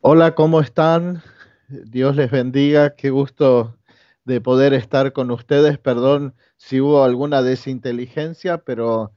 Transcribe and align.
Hola, 0.00 0.36
¿cómo 0.36 0.60
están? 0.60 1.22
Dios 1.68 2.14
les 2.14 2.30
bendiga. 2.30 2.94
Qué 2.94 3.10
gusto 3.10 3.76
de 4.24 4.40
poder 4.40 4.72
estar 4.72 5.12
con 5.12 5.30
ustedes. 5.32 5.76
Perdón 5.78 6.36
si 6.56 6.80
hubo 6.80 7.02
alguna 7.02 7.42
desinteligencia, 7.42 8.58
pero 8.58 9.12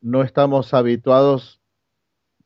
no 0.00 0.22
estamos 0.22 0.72
habituados 0.72 1.60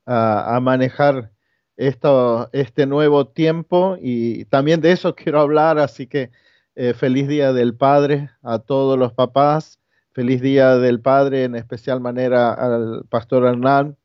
a, 0.07 0.59
manejar 0.63 1.33
este 1.77 2.87
nuevo 2.87 3.29
tiempo 3.29 3.99
y 4.01 4.47
también 4.47 4.81
de 4.81 4.93
eso 4.93 5.15
quiero 5.17 5.41
hablar. 5.41 5.79
Así 5.79 6.07
que 6.07 6.31
eh, 6.77 6.95
feliz 6.95 7.29
Día 7.29 7.53
del 7.53 7.77
Padre 7.77 8.31
a 8.43 8.61
todos 8.61 8.99
los 8.99 9.13
papás. 9.13 9.79
Feliz 10.13 10.41
Día 10.41 10.79
del 10.79 11.03
Padre, 11.03 11.45
en 11.45 11.55
especial 11.55 12.01
manera 12.01 12.55
al 12.55 13.05
pastor 13.11 13.45
Hernán, 13.45 13.99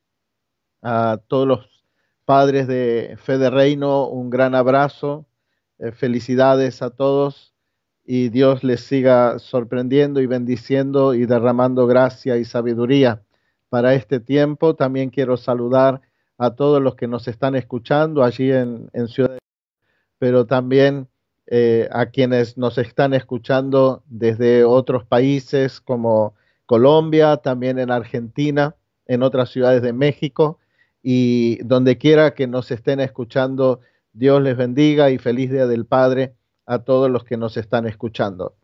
a 0.82 1.20
todos 1.28 1.48
los 1.48 1.79
padres 2.30 2.68
de 2.68 3.18
Fe 3.18 3.40
de 3.40 3.50
Reino, 3.50 4.08
un 4.08 4.30
gran 4.30 4.54
abrazo, 4.54 5.26
eh, 5.80 5.92
felicidades 5.92 6.84
a 6.84 6.92
todos 6.92 7.56
y 8.06 8.30
Dios 8.30 8.64
les 8.64 8.82
siga 8.82 9.40
sorprendiendo 9.40 10.22
y 10.22 10.28
bendiciendo 10.28 11.16
y 11.16 11.26
derramando 11.26 11.88
gracia 11.88 12.38
y 12.38 12.46
sabiduría 12.46 13.24
para 13.70 13.96
este 13.96 14.20
tiempo. 14.20 14.76
También 14.76 15.10
quiero 15.10 15.38
saludar 15.38 16.02
a 16.38 16.54
todos 16.54 16.80
los 16.80 16.94
que 16.94 17.08
nos 17.08 17.28
están 17.28 17.56
escuchando 17.56 18.24
allí 18.24 18.52
en, 18.52 18.92
en 18.94 19.08
Ciudad 19.08 19.32
de 19.32 19.40
pero 20.20 20.46
también 20.46 21.08
eh, 21.48 21.90
a 21.92 22.12
quienes 22.12 22.60
nos 22.60 22.78
están 22.78 23.16
escuchando 23.16 24.04
desde 24.06 24.66
otros 24.66 25.04
países 25.04 25.82
como 25.82 26.36
Colombia, 26.68 27.38
también 27.38 27.80
en 27.80 27.90
Argentina, 27.90 28.76
en 29.08 29.24
otras 29.24 29.50
ciudades 29.50 29.82
de 29.82 29.94
México 29.94 30.59
y 31.02 31.58
donde 31.64 31.98
quiera 31.98 32.34
que 32.34 32.48
nos 32.48 32.72
estén 32.72 33.00
escuchando, 33.00 33.80
Dios 34.14 34.42
les 34.42 34.58
bendiga 34.58 35.12
y 35.12 35.18
feliz 35.18 35.52
Día 35.52 35.68
del 35.68 35.86
Padre 35.86 36.34
a 36.66 36.80
todos 36.80 37.10
los 37.10 37.24
que 37.24 37.38
nos 37.38 37.58
están 37.58 37.88
escuchando. 37.88 38.56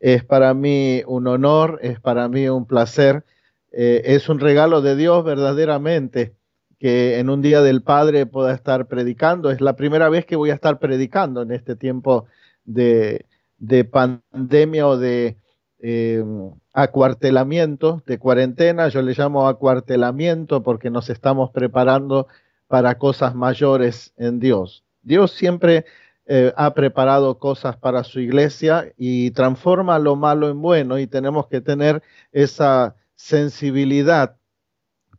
Es 0.00 0.24
para 0.24 0.54
mí 0.54 1.02
un 1.06 1.26
honor, 1.26 1.78
es 1.82 2.00
para 2.00 2.28
mí 2.28 2.48
un 2.48 2.66
placer, 2.66 3.24
eh, 3.70 4.02
es 4.04 4.28
un 4.28 4.40
regalo 4.40 4.82
de 4.82 4.96
Dios 4.96 5.24
verdaderamente 5.24 6.34
que 6.78 7.20
en 7.20 7.30
un 7.30 7.42
Día 7.42 7.62
del 7.62 7.82
Padre 7.82 8.26
pueda 8.26 8.52
estar 8.52 8.88
predicando. 8.88 9.50
Es 9.50 9.60
la 9.60 9.76
primera 9.76 10.08
vez 10.08 10.26
que 10.26 10.34
voy 10.34 10.50
a 10.50 10.54
estar 10.54 10.80
predicando 10.80 11.42
en 11.42 11.52
este 11.52 11.76
tiempo 11.76 12.26
de, 12.64 13.26
de 13.58 13.84
pandemia 13.84 14.88
o 14.88 14.98
de 14.98 15.36
eh, 15.78 16.24
acuartelamiento 16.72 18.02
de 18.06 18.18
cuarentena, 18.18 18.88
yo 18.88 19.02
le 19.02 19.14
llamo 19.14 19.46
acuartelamiento 19.46 20.62
porque 20.62 20.90
nos 20.90 21.10
estamos 21.10 21.50
preparando 21.50 22.28
para 22.66 22.98
cosas 22.98 23.34
mayores 23.34 24.14
en 24.16 24.40
Dios. 24.40 24.84
Dios 25.02 25.32
siempre 25.32 25.84
eh, 26.24 26.52
ha 26.56 26.72
preparado 26.72 27.38
cosas 27.38 27.76
para 27.76 28.04
su 28.04 28.20
iglesia 28.20 28.92
y 28.96 29.32
transforma 29.32 29.98
lo 29.98 30.16
malo 30.16 30.48
en 30.48 30.62
bueno 30.62 30.98
y 30.98 31.06
tenemos 31.06 31.48
que 31.48 31.60
tener 31.60 32.02
esa 32.30 32.96
sensibilidad 33.14 34.36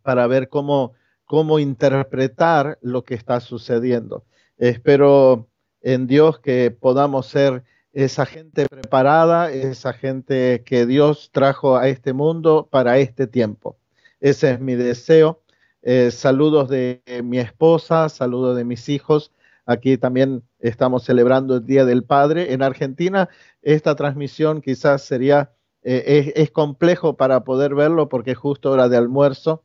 para 0.01 0.25
ver 0.27 0.49
cómo, 0.49 0.93
cómo 1.25 1.59
interpretar 1.59 2.79
lo 2.81 3.03
que 3.03 3.13
está 3.15 3.39
sucediendo. 3.41 4.25
Espero 4.57 5.47
en 5.81 6.07
Dios 6.07 6.39
que 6.39 6.71
podamos 6.71 7.27
ser 7.27 7.63
esa 7.93 8.25
gente 8.25 8.65
preparada, 8.67 9.51
esa 9.51 9.93
gente 9.93 10.63
que 10.65 10.85
Dios 10.85 11.29
trajo 11.31 11.77
a 11.77 11.87
este 11.87 12.11
mundo 12.13 12.67
para 12.69 12.97
este 12.97 13.27
tiempo. 13.27 13.77
Ese 14.19 14.51
es 14.51 14.59
mi 14.59 14.73
deseo. 14.75 15.41
Eh, 15.83 16.11
saludos 16.11 16.69
de 16.69 17.01
mi 17.23 17.37
esposa, 17.37 18.09
saludos 18.09 18.57
de 18.57 18.65
mis 18.65 18.89
hijos. 18.89 19.31
Aquí 19.65 19.97
también 19.97 20.43
estamos 20.59 21.03
celebrando 21.03 21.57
el 21.57 21.65
Día 21.65 21.85
del 21.85 22.03
Padre. 22.03 22.53
En 22.53 22.63
Argentina 22.63 23.29
esta 23.61 23.95
transmisión 23.95 24.61
quizás 24.61 25.03
sería, 25.03 25.51
eh, 25.83 26.33
es, 26.35 26.51
complejo 26.51 27.15
para 27.15 27.43
poder 27.43 27.75
verlo 27.75 28.09
porque 28.09 28.31
es 28.31 28.37
justo 28.37 28.71
hora 28.71 28.89
de 28.89 28.97
almuerzo, 28.97 29.63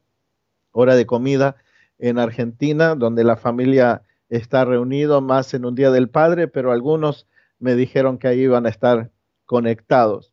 hora 0.73 0.97
de 0.97 1.07
comida 1.07 1.57
en 1.99 2.19
Argentina, 2.19 2.95
donde 2.95 3.25
la 3.25 3.37
familia 3.37 4.03
está 4.29 4.65
reunido 4.65 5.21
más 5.21 5.55
en 5.55 5.65
un 5.65 5.75
Día 5.75 5.91
del 5.91 6.11
Padre, 6.11 6.47
pero 6.47 6.73
algunos 6.73 7.27
me 7.59 7.75
dijeron 7.75 8.19
que 8.19 8.29
ahí 8.29 8.41
iban 8.41 8.67
a 8.67 8.71
estar 8.71 9.11
conectados. 9.47 10.33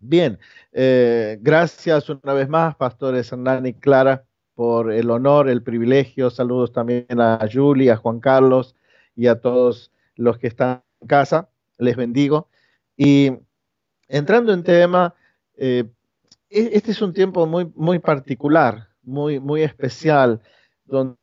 Bien, 0.00 0.38
eh, 0.72 1.38
gracias 1.40 2.08
una 2.08 2.32
vez 2.32 2.48
más, 2.48 2.76
pastores 2.76 3.32
Hernán 3.32 3.66
y 3.66 3.74
Clara, 3.74 4.24
por 4.54 4.92
el 4.92 5.10
honor, 5.10 5.48
el 5.48 5.62
privilegio. 5.62 6.30
Saludos 6.30 6.72
también 6.72 7.20
a 7.20 7.38
Julie, 7.52 7.90
a 7.90 7.96
Juan 7.96 8.20
Carlos 8.20 8.74
y 9.14 9.26
a 9.26 9.40
todos 9.40 9.92
los 10.16 10.38
que 10.38 10.48
están 10.48 10.82
en 11.00 11.08
casa. 11.08 11.48
Les 11.78 11.96
bendigo. 11.96 12.48
Y 12.96 13.32
entrando 14.08 14.52
en 14.52 14.64
tema, 14.64 15.14
eh, 15.56 15.84
e-, 16.50 16.70
este 16.72 16.90
es 16.90 17.02
un 17.02 17.12
tiempo 17.12 17.46
muy, 17.46 17.70
muy 17.74 17.98
particular, 17.98 18.88
muy, 19.02 19.38
muy 19.40 19.62
especial, 19.62 20.40
donde 20.84 21.16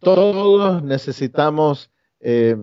todos 0.00 0.82
necesitamos 0.82 1.90
eh, 2.20 2.56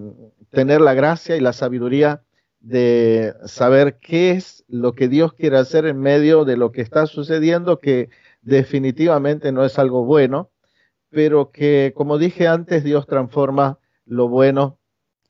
tener 0.53 0.81
la 0.81 0.93
gracia 0.93 1.35
y 1.35 1.39
la 1.39 1.51
sabiduría 1.51 2.21
de 2.59 3.33
saber 3.45 3.97
qué 3.97 4.31
es 4.31 4.63
lo 4.67 4.93
que 4.93 5.09
Dios 5.09 5.33
quiere 5.33 5.57
hacer 5.57 5.87
en 5.87 5.99
medio 5.99 6.45
de 6.45 6.57
lo 6.57 6.71
que 6.71 6.81
está 6.81 7.07
sucediendo, 7.07 7.79
que 7.79 8.09
definitivamente 8.43 9.51
no 9.51 9.65
es 9.65 9.79
algo 9.79 10.05
bueno, 10.05 10.51
pero 11.09 11.51
que, 11.51 11.91
como 11.95 12.19
dije 12.19 12.47
antes, 12.47 12.83
Dios 12.83 13.07
transforma 13.07 13.79
lo 14.05 14.29
bueno, 14.29 14.77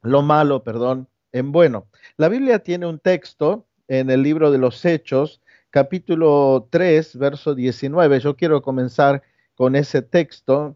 lo 0.02 0.22
malo, 0.22 0.62
perdón, 0.64 1.08
en 1.32 1.54
bueno. 1.54 1.88
La 2.18 2.28
Biblia 2.28 2.60
tiene 2.60 2.86
un 2.86 3.00
texto 3.00 3.66
en 3.88 4.10
el 4.10 4.24
libro 4.24 4.52
de 4.52 4.58
los 4.58 4.84
Hechos, 4.84 5.42
capítulo 5.70 6.68
3, 6.70 7.18
verso 7.18 7.56
19. 7.56 8.20
Yo 8.20 8.36
quiero 8.36 8.62
comenzar 8.62 9.24
con 9.56 9.78
ese 9.78 10.02
texto 10.02 10.76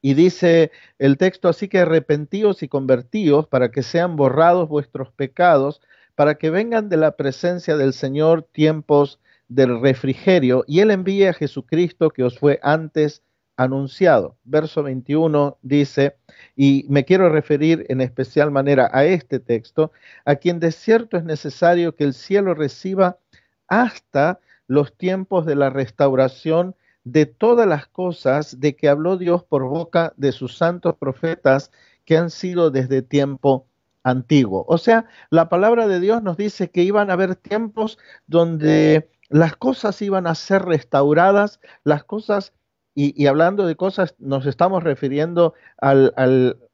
y 0.00 0.14
dice 0.14 0.70
el 0.98 1.16
texto, 1.16 1.48
así 1.48 1.68
que 1.68 1.80
arrepentíos 1.80 2.62
y 2.62 2.68
convertíos 2.68 3.46
para 3.46 3.70
que 3.70 3.82
sean 3.82 4.16
borrados 4.16 4.68
vuestros 4.68 5.10
pecados, 5.12 5.80
para 6.14 6.36
que 6.36 6.50
vengan 6.50 6.88
de 6.88 6.96
la 6.96 7.16
presencia 7.16 7.76
del 7.76 7.92
Señor 7.92 8.42
tiempos 8.42 9.20
del 9.48 9.80
refrigerio, 9.80 10.64
y 10.66 10.80
Él 10.80 10.90
envíe 10.90 11.26
a 11.26 11.32
Jesucristo 11.32 12.10
que 12.10 12.22
os 12.22 12.38
fue 12.38 12.60
antes 12.62 13.22
anunciado. 13.56 14.36
Verso 14.44 14.82
21 14.84 15.58
dice, 15.62 16.16
y 16.54 16.86
me 16.88 17.04
quiero 17.04 17.28
referir 17.28 17.84
en 17.88 18.00
especial 18.00 18.50
manera 18.52 18.88
a 18.92 19.04
este 19.04 19.40
texto, 19.40 19.90
a 20.24 20.36
quien 20.36 20.60
de 20.60 20.70
cierto 20.70 21.16
es 21.16 21.24
necesario 21.24 21.96
que 21.96 22.04
el 22.04 22.14
cielo 22.14 22.54
reciba 22.54 23.18
hasta 23.66 24.38
los 24.68 24.96
tiempos 24.96 25.44
de 25.44 25.56
la 25.56 25.70
restauración 25.70 26.76
de 27.04 27.26
todas 27.26 27.66
las 27.66 27.86
cosas 27.86 28.60
de 28.60 28.76
que 28.76 28.88
habló 28.88 29.16
Dios 29.16 29.44
por 29.44 29.64
boca 29.64 30.12
de 30.16 30.32
sus 30.32 30.56
santos 30.56 30.96
profetas 30.96 31.70
que 32.04 32.16
han 32.16 32.30
sido 32.30 32.70
desde 32.70 33.02
tiempo 33.02 33.66
antiguo. 34.02 34.64
O 34.68 34.78
sea, 34.78 35.06
la 35.30 35.48
palabra 35.48 35.86
de 35.86 36.00
Dios 36.00 36.22
nos 36.22 36.36
dice 36.36 36.70
que 36.70 36.82
iban 36.82 37.10
a 37.10 37.14
haber 37.14 37.36
tiempos 37.36 37.98
donde 38.26 39.10
las 39.28 39.56
cosas 39.56 40.00
iban 40.02 40.26
a 40.26 40.34
ser 40.34 40.62
restauradas, 40.62 41.60
las 41.84 42.04
cosas, 42.04 42.52
y, 42.94 43.26
hablando 43.26 43.64
de 43.64 43.76
cosas, 43.76 44.16
nos 44.18 44.44
estamos 44.44 44.82
refiriendo 44.82 45.54
al, 45.76 46.12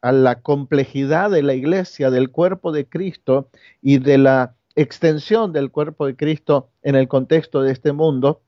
a 0.00 0.12
la 0.12 0.40
complejidad 0.40 1.30
de 1.30 1.42
la 1.42 1.52
iglesia, 1.52 2.10
del 2.10 2.30
cuerpo 2.30 2.72
de 2.72 2.88
Cristo 2.88 3.50
y 3.82 3.98
de 3.98 4.16
la 4.16 4.54
extensión 4.74 5.52
del 5.52 5.70
cuerpo 5.70 6.06
de 6.06 6.16
Cristo 6.16 6.70
en 6.82 6.94
el 6.94 7.08
contexto 7.08 7.60
de 7.60 7.72
este 7.72 7.92
mundo 7.92 8.40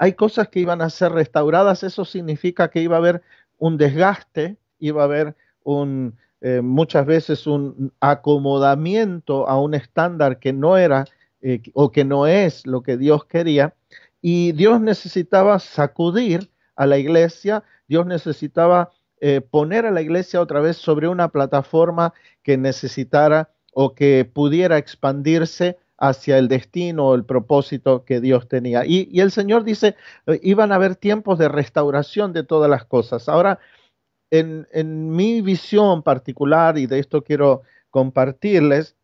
hay 0.00 0.14
cosas 0.14 0.48
que 0.48 0.60
iban 0.60 0.80
a 0.80 0.88
ser 0.88 1.12
restauradas, 1.12 1.82
eso 1.82 2.06
significa 2.06 2.70
que 2.70 2.80
iba 2.80 2.96
a 2.96 3.00
haber 3.00 3.20
un 3.58 3.76
desgaste, 3.76 4.56
iba 4.78 5.02
a 5.02 5.04
haber 5.04 5.36
un, 5.62 6.16
eh, 6.40 6.62
muchas 6.62 7.04
veces 7.04 7.46
un 7.46 7.92
acomodamiento 8.00 9.46
a 9.46 9.60
un 9.60 9.74
estándar 9.74 10.38
que 10.38 10.54
no 10.54 10.78
era 10.78 11.04
eh, 11.42 11.60
o 11.74 11.92
que 11.92 12.06
no 12.06 12.26
es 12.26 12.66
lo 12.66 12.82
que 12.82 12.96
Dios 12.96 13.26
quería, 13.26 13.74
y 14.22 14.52
Dios 14.52 14.80
necesitaba 14.80 15.58
sacudir 15.58 16.50
a 16.76 16.86
la 16.86 16.96
iglesia, 16.96 17.62
Dios 17.86 18.06
necesitaba 18.06 18.92
eh, 19.20 19.42
poner 19.42 19.84
a 19.84 19.90
la 19.90 20.00
iglesia 20.00 20.40
otra 20.40 20.60
vez 20.60 20.78
sobre 20.78 21.08
una 21.08 21.28
plataforma 21.28 22.14
que 22.42 22.56
necesitara 22.56 23.50
o 23.74 23.94
que 23.94 24.24
pudiera 24.24 24.78
expandirse 24.78 25.76
hacia 26.00 26.38
el 26.38 26.48
destino 26.48 27.08
o 27.08 27.14
el 27.14 27.24
propósito 27.24 28.04
que 28.04 28.20
Dios 28.20 28.48
tenía. 28.48 28.84
Y, 28.86 29.20
el 29.20 29.30
Señor 29.30 29.64
dice, 29.64 29.96
eh, 30.26 30.40
iban 30.42 30.72
a 30.72 30.76
haber 30.76 30.96
tiempos 30.96 31.38
de 31.38 31.48
restauración 31.48 32.32
de 32.32 32.42
todas 32.42 32.70
las 32.70 32.84
cosas. 32.86 33.28
Ahora, 33.28 33.60
en, 34.30 34.66
mi 35.14 35.42
visión 35.42 36.02
particular, 36.02 36.78
y 36.78 36.86
de 36.86 36.98
esto 36.98 37.22
quiero 37.22 37.62
compartirles, 37.90 38.96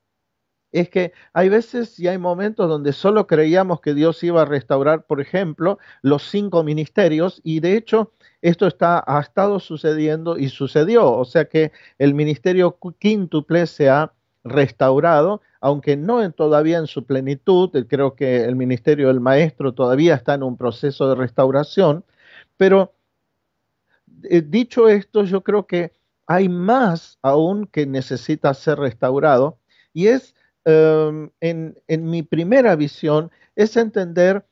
es 0.73 0.89
que 0.91 1.13
hay 1.33 1.49
veces 1.49 1.99
y 1.99 2.09
hay 2.09 2.19
momentos 2.19 2.69
donde 2.69 2.93
solo 2.93 3.27
creíamos 3.27 3.81
que 3.81 3.95
Dios 3.95 4.23
iba 4.25 4.43
a 4.43 4.45
restaurar, 4.47 5.07
por 5.07 5.21
ejemplo, 5.21 5.79
los 6.03 6.29
cinco 6.29 6.63
ministerios 6.65 7.41
y 7.45 7.61
de 7.61 7.77
hecho 7.77 8.13
esto 8.43 8.67
está, 8.67 9.03
ha 9.07 9.21
estado 9.21 9.61
sucediendo 9.61 10.39
y 10.39 10.49
sucedió, 10.49 11.11
o 11.13 11.25
sea 11.25 11.47
que 11.47 11.73
el 11.99 12.15
ministerio 12.15 12.79
quíntuple 12.99 13.67
se 13.67 13.89
ha 13.89 14.13
restaurado, 14.45 15.41
aunque 15.67 15.97
no 15.97 16.31
todavía 16.31 16.79
en 16.79 16.87
su 16.87 17.05
plenitud, 17.07 17.71
creo 17.89 18.15
que 18.15 18.45
el 18.45 18.55
ministerio 18.55 19.09
del 19.09 19.19
maestro 19.19 19.75
todavía 19.75 20.15
está 20.15 20.35
en 20.35 20.45
un 20.45 20.57
proceso 20.57 21.09
de 21.09 21.17
restauración, 21.17 22.05
pero 22.57 22.95
eh, 24.23 24.43
dicho 24.47 24.89
esto, 24.89 25.25
yo 25.25 25.43
creo 25.43 25.67
que 25.67 25.93
hay 26.29 26.49
más 26.49 27.19
aún 27.21 27.67
que 27.67 27.85
necesita 27.85 28.55
ser 28.55 28.79
restaurado 28.79 29.59
y 29.93 30.07
es 30.07 30.37
em, 30.65 31.31
en, 31.41 31.77
en 31.89 32.11
mi 32.11 32.23
primera 32.23 32.77
visión 32.77 33.33
es 33.57 33.77
entender 33.77 34.47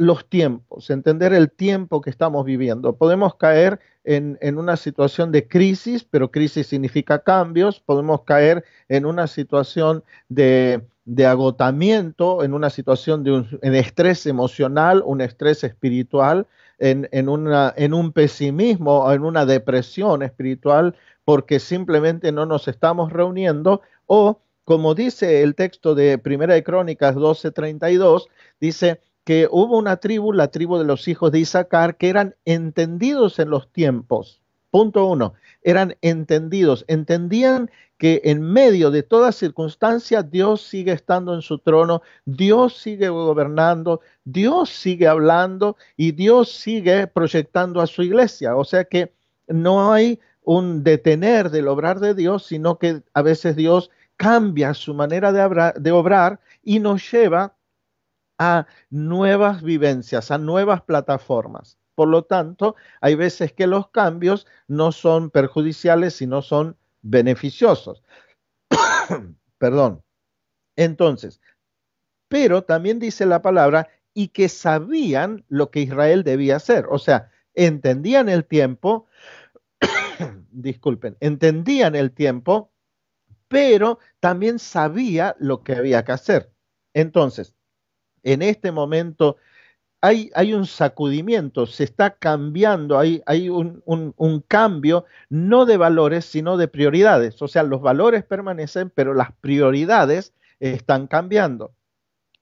los 0.00 0.26
tiempos, 0.28 0.88
entender 0.88 1.34
el 1.34 1.50
tiempo 1.50 2.00
que 2.00 2.08
estamos 2.08 2.46
viviendo. 2.46 2.96
Podemos 2.96 3.34
caer 3.34 3.80
en, 4.02 4.38
una 4.56 4.78
situación 4.78 5.30
de 5.30 5.46
crisis, 5.46 6.04
pero 6.04 6.30
crisis 6.30 6.68
significa 6.68 7.22
cambios. 7.22 7.80
Podemos 7.80 8.22
caer 8.22 8.64
en 8.88 9.04
una 9.04 9.26
situación 9.26 10.02
de, 10.30 10.82
agotamiento, 11.26 12.42
en 12.42 12.54
una 12.54 12.70
situación 12.70 13.24
de 13.24 13.32
un 13.32 13.60
estrés 13.62 14.24
emocional, 14.24 15.02
un 15.04 15.20
estrés 15.20 15.64
espiritual, 15.64 16.46
en, 16.78 17.06
en, 17.12 17.28
una, 17.28 17.74
en 17.76 17.92
un 17.92 18.12
pesimismo, 18.12 19.12
en 19.12 19.22
una 19.22 19.44
depresión 19.44 20.22
espiritual, 20.22 20.96
porque 21.26 21.60
simplemente 21.60 22.32
no 22.32 22.46
nos 22.46 22.68
estamos 22.68 23.12
reuniendo 23.12 23.82
o 24.06 24.40
como 24.64 24.94
dice 24.94 25.42
el 25.42 25.56
texto 25.56 25.96
de 25.96 26.16
Primera 26.16 26.54
de 26.54 26.62
Crónicas 26.62 27.16
12:32, 27.16 28.28
dice, 28.60 29.00
que 29.24 29.48
hubo 29.50 29.78
una 29.78 29.96
tribu, 29.96 30.32
la 30.32 30.48
tribu 30.48 30.78
de 30.78 30.84
los 30.84 31.08
hijos 31.08 31.32
de 31.32 31.40
Isaacar, 31.40 31.96
que 31.96 32.08
eran 32.08 32.36
entendidos 32.44 33.38
en 33.38 33.50
los 33.50 33.70
tiempos. 33.72 34.40
Punto 34.70 35.04
uno, 35.06 35.34
eran 35.62 35.96
entendidos, 36.00 36.84
entendían 36.88 37.70
que 37.98 38.22
en 38.24 38.40
medio 38.40 38.90
de 38.90 39.02
toda 39.02 39.30
circunstancia 39.30 40.22
Dios 40.22 40.62
sigue 40.62 40.92
estando 40.92 41.34
en 41.34 41.42
su 41.42 41.58
trono, 41.58 42.00
Dios 42.24 42.78
sigue 42.78 43.10
gobernando, 43.10 44.00
Dios 44.24 44.70
sigue 44.70 45.06
hablando 45.06 45.76
y 45.98 46.12
Dios 46.12 46.50
sigue 46.50 47.06
proyectando 47.08 47.80
a 47.82 47.86
su 47.86 48.02
iglesia. 48.02 48.56
O 48.56 48.64
sea 48.64 48.84
que 48.84 49.12
no 49.48 49.92
hay 49.92 50.18
un 50.42 50.82
detener 50.82 51.50
del 51.50 51.68
obrar 51.68 52.00
de 52.00 52.14
Dios, 52.14 52.46
sino 52.46 52.78
que 52.78 53.02
a 53.12 53.20
veces 53.20 53.54
Dios 53.54 53.90
cambia 54.16 54.72
su 54.72 54.94
manera 54.94 55.30
de, 55.32 55.72
de 55.78 55.92
obrar 55.92 56.40
y 56.62 56.78
nos 56.78 57.10
lleva 57.10 57.54
a 58.40 58.66
nuevas 58.88 59.62
vivencias, 59.62 60.30
a 60.30 60.38
nuevas 60.38 60.80
plataformas. 60.80 61.76
Por 61.94 62.08
lo 62.08 62.24
tanto, 62.24 62.74
hay 63.02 63.14
veces 63.14 63.52
que 63.52 63.66
los 63.66 63.90
cambios 63.90 64.46
no 64.66 64.92
son 64.92 65.28
perjudiciales, 65.28 66.14
sino 66.14 66.40
son 66.40 66.78
beneficiosos. 67.02 68.02
Perdón. 69.58 70.02
Entonces, 70.74 71.42
pero 72.28 72.64
también 72.64 72.98
dice 72.98 73.26
la 73.26 73.42
palabra, 73.42 73.90
y 74.14 74.28
que 74.28 74.48
sabían 74.48 75.44
lo 75.48 75.70
que 75.70 75.80
Israel 75.80 76.24
debía 76.24 76.56
hacer. 76.56 76.86
O 76.88 76.98
sea, 76.98 77.30
entendían 77.52 78.30
el 78.30 78.46
tiempo, 78.46 79.06
disculpen, 80.50 81.18
entendían 81.20 81.94
el 81.94 82.12
tiempo, 82.12 82.72
pero 83.48 83.98
también 84.18 84.58
sabía 84.58 85.36
lo 85.38 85.62
que 85.62 85.74
había 85.74 86.04
que 86.04 86.12
hacer. 86.12 86.54
Entonces, 86.94 87.54
en 88.22 88.42
este 88.42 88.72
momento 88.72 89.36
hay, 90.02 90.54
un 90.54 90.66
sacudimiento, 90.66 91.66
se 91.66 91.84
está 91.84 92.14
cambiando, 92.14 92.98
hay, 92.98 93.22
hay 93.26 93.50
un, 93.50 93.82
un, 93.84 94.40
cambio 94.40 95.04
no 95.28 95.66
de 95.66 95.76
valores, 95.76 96.24
sino 96.24 96.56
de 96.56 96.68
prioridades. 96.68 97.40
O 97.42 97.48
sea, 97.48 97.62
los 97.64 97.82
valores 97.82 98.24
permanecen, 98.24 98.90
pero 98.90 99.12
las 99.12 99.32
prioridades 99.32 100.32
están 100.58 101.06
cambiando. 101.06 101.74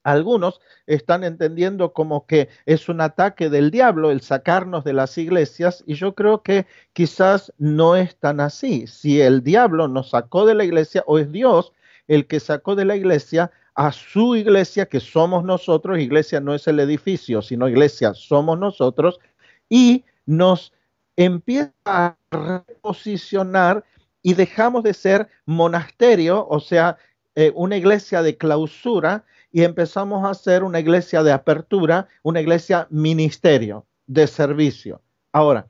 Algunos 0.03 0.61
están 0.87 1.25
entendiendo 1.25 1.91
como 1.91 2.25
que 2.25 2.47
es 2.65 2.87
un 2.87 3.01
ataque 3.01 3.49
del 3.49 3.69
diablo 3.69 4.11
el 4.11 4.21
sacarnos 4.21 4.85
de 4.85 4.93
las 4.93 5.17
iglesias 5.17 5.83
y 5.85 5.95
yo 5.95 6.15
creo 6.15 6.41
que 6.41 6.65
quizás 6.93 7.53
no 7.57 7.97
es 7.97 8.15
tan 8.15 8.39
así. 8.39 8.87
Si 8.87 9.19
el 9.19 9.43
diablo 9.43 9.89
nos 9.89 10.11
sacó 10.11 10.45
de 10.45 10.55
la 10.55 10.63
iglesia 10.63 11.03
o 11.05 11.19
es 11.19 11.31
Dios 11.31 11.73
el 12.07 12.27
que 12.27 12.39
sacó 12.39 12.75
de 12.75 12.85
la 12.85 12.95
iglesia, 12.95 13.51
a 13.79 13.93
su 13.93 14.35
iglesia, 14.35 14.87
que 14.87 14.99
somos 14.99 15.45
nosotros, 15.45 15.99
iglesia 15.99 16.41
no 16.41 16.53
es 16.53 16.67
el 16.67 16.81
edificio, 16.81 17.41
sino 17.41 17.69
iglesia 17.69 18.13
somos 18.13 18.59
nosotros, 18.59 19.21
y 19.69 20.03
nos 20.25 20.73
empieza 21.15 21.71
a 21.85 22.17
reposicionar 22.29 23.85
y 24.21 24.33
dejamos 24.33 24.83
de 24.83 24.93
ser 24.93 25.29
monasterio, 25.45 26.45
o 26.49 26.59
sea, 26.59 26.97
eh, 27.35 27.53
una 27.55 27.77
iglesia 27.77 28.21
de 28.21 28.35
clausura, 28.35 29.23
y 29.49 29.63
empezamos 29.63 30.29
a 30.29 30.33
ser 30.33 30.65
una 30.65 30.81
iglesia 30.81 31.23
de 31.23 31.31
apertura, 31.31 32.09
una 32.21 32.41
iglesia 32.41 32.85
ministerio, 32.89 33.85
de 34.07 34.27
servicio. 34.27 35.01
Ahora, 35.31 35.67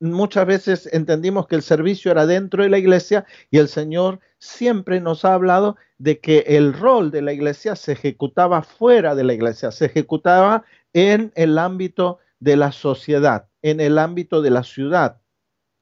muchas 0.00 0.46
veces 0.46 0.88
entendimos 0.92 1.46
que 1.46 1.56
el 1.56 1.62
servicio 1.62 2.10
era 2.10 2.26
dentro 2.26 2.62
de 2.62 2.70
la 2.70 2.78
iglesia 2.78 3.26
y 3.50 3.58
el 3.58 3.68
Señor 3.68 4.20
siempre 4.38 5.00
nos 5.00 5.24
ha 5.24 5.34
hablado 5.34 5.76
de 5.98 6.18
que 6.20 6.44
el 6.48 6.72
rol 6.72 7.10
de 7.10 7.22
la 7.22 7.32
iglesia 7.32 7.76
se 7.76 7.92
ejecutaba 7.92 8.62
fuera 8.62 9.14
de 9.14 9.24
la 9.24 9.34
iglesia, 9.34 9.70
se 9.70 9.86
ejecutaba 9.86 10.64
en 10.92 11.32
el 11.34 11.58
ámbito 11.58 12.18
de 12.40 12.56
la 12.56 12.72
sociedad, 12.72 13.48
en 13.62 13.80
el 13.80 13.98
ámbito 13.98 14.42
de 14.42 14.50
la 14.50 14.62
ciudad 14.62 15.20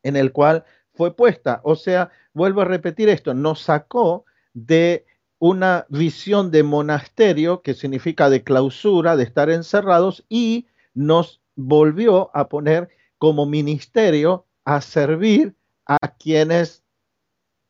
en 0.02 0.16
el 0.16 0.32
cual 0.32 0.64
fue 0.94 1.14
puesta. 1.14 1.60
O 1.64 1.76
sea, 1.76 2.10
vuelvo 2.32 2.62
a 2.62 2.64
repetir 2.64 3.08
esto, 3.08 3.34
nos 3.34 3.60
sacó 3.60 4.24
de 4.54 5.06
una 5.38 5.86
visión 5.88 6.50
de 6.50 6.64
monasterio, 6.64 7.62
que 7.62 7.74
significa 7.74 8.28
de 8.28 8.42
clausura, 8.42 9.16
de 9.16 9.22
estar 9.24 9.50
encerrados, 9.50 10.24
y 10.28 10.66
nos 10.94 11.40
volvió 11.54 12.30
a 12.34 12.48
poner 12.48 12.88
como 13.18 13.46
ministerio 13.46 14.46
a 14.64 14.80
servir 14.80 15.54
a 15.86 15.98
quienes, 15.98 16.84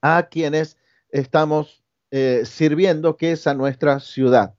a 0.00 0.28
quienes 0.28 0.76
estamos 1.10 1.82
eh, 2.10 2.42
sirviendo, 2.44 3.16
que 3.16 3.32
es 3.32 3.46
a 3.46 3.54
nuestra 3.54 4.00
ciudad. 4.00 4.54